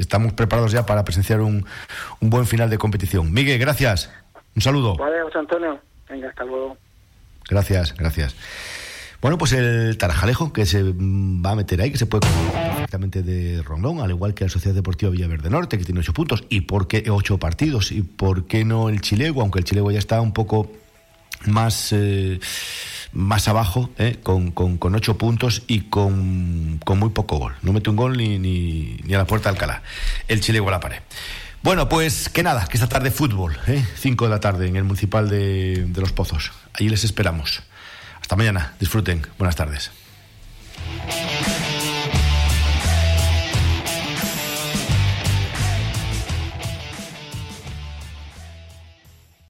estamos 0.00 0.32
preparados 0.32 0.72
ya 0.72 0.86
para 0.86 1.04
presenciar 1.04 1.40
un, 1.40 1.64
un 2.20 2.30
buen 2.30 2.46
final 2.46 2.70
de 2.70 2.78
competición. 2.78 3.32
Miguel, 3.32 3.58
gracias. 3.58 4.10
Un 4.56 4.62
saludo. 4.62 4.96
Vale, 4.96 5.22
José 5.22 5.38
Antonio. 5.38 5.80
Venga, 6.08 6.28
hasta 6.28 6.44
luego. 6.44 6.76
Gracias, 7.48 7.94
gracias. 7.94 8.34
Bueno, 9.20 9.36
pues 9.36 9.52
el 9.52 9.98
Tarajalejo 9.98 10.52
que 10.52 10.64
se 10.64 10.82
va 10.82 11.50
a 11.50 11.54
meter 11.54 11.82
ahí, 11.82 11.90
que 11.90 11.98
se 11.98 12.06
puede 12.06 12.26
perfectamente 12.26 13.22
de 13.22 13.62
Rondón, 13.62 14.00
al 14.00 14.10
igual 14.10 14.32
que 14.32 14.44
la 14.44 14.50
Sociedad 14.50 14.74
Deportiva 14.74 15.10
Villaverde 15.10 15.50
Norte, 15.50 15.76
que 15.76 15.84
tiene 15.84 16.00
ocho 16.00 16.14
puntos, 16.14 16.44
y 16.48 16.62
por 16.62 16.88
qué 16.88 17.04
ocho 17.10 17.36
partidos, 17.38 17.92
y 17.92 18.02
por 18.02 18.46
qué 18.46 18.64
no 18.64 18.88
el 18.88 19.02
Chilego, 19.02 19.42
aunque 19.42 19.58
el 19.58 19.66
Chilego 19.66 19.90
ya 19.90 19.98
está 19.98 20.22
un 20.22 20.32
poco 20.32 20.72
más 21.46 21.92
eh, 21.92 22.40
más 23.12 23.48
abajo, 23.48 23.90
eh, 23.98 24.18
con, 24.22 24.50
con, 24.52 24.78
con, 24.78 24.94
ocho 24.94 25.18
puntos 25.18 25.62
y 25.66 25.82
con, 25.82 26.80
con, 26.84 26.98
muy 26.98 27.10
poco 27.10 27.38
gol. 27.38 27.54
No 27.62 27.72
mete 27.72 27.90
un 27.90 27.96
gol 27.96 28.16
ni, 28.16 28.38
ni, 28.38 29.00
ni 29.04 29.14
a 29.14 29.18
la 29.18 29.26
puerta 29.26 29.48
de 29.48 29.56
Alcalá. 29.56 29.82
El 30.28 30.40
Chile 30.40 30.58
igual 30.58 30.74
a 30.74 30.76
la 30.76 30.80
pared. 30.80 30.98
Bueno, 31.62 31.88
pues 31.88 32.28
que 32.28 32.42
nada, 32.42 32.66
que 32.66 32.76
esta 32.76 32.88
tarde 32.88 33.10
fútbol, 33.10 33.58
¿eh? 33.66 33.84
5 33.96 34.24
de 34.24 34.30
la 34.30 34.40
tarde 34.40 34.66
en 34.66 34.76
el 34.76 34.84
Municipal 34.84 35.28
de, 35.28 35.84
de 35.86 36.00
Los 36.00 36.12
Pozos. 36.12 36.52
Allí 36.72 36.88
les 36.88 37.04
esperamos. 37.04 37.62
Hasta 38.20 38.36
mañana, 38.36 38.74
disfruten. 38.78 39.26
Buenas 39.38 39.56
tardes. 39.56 39.90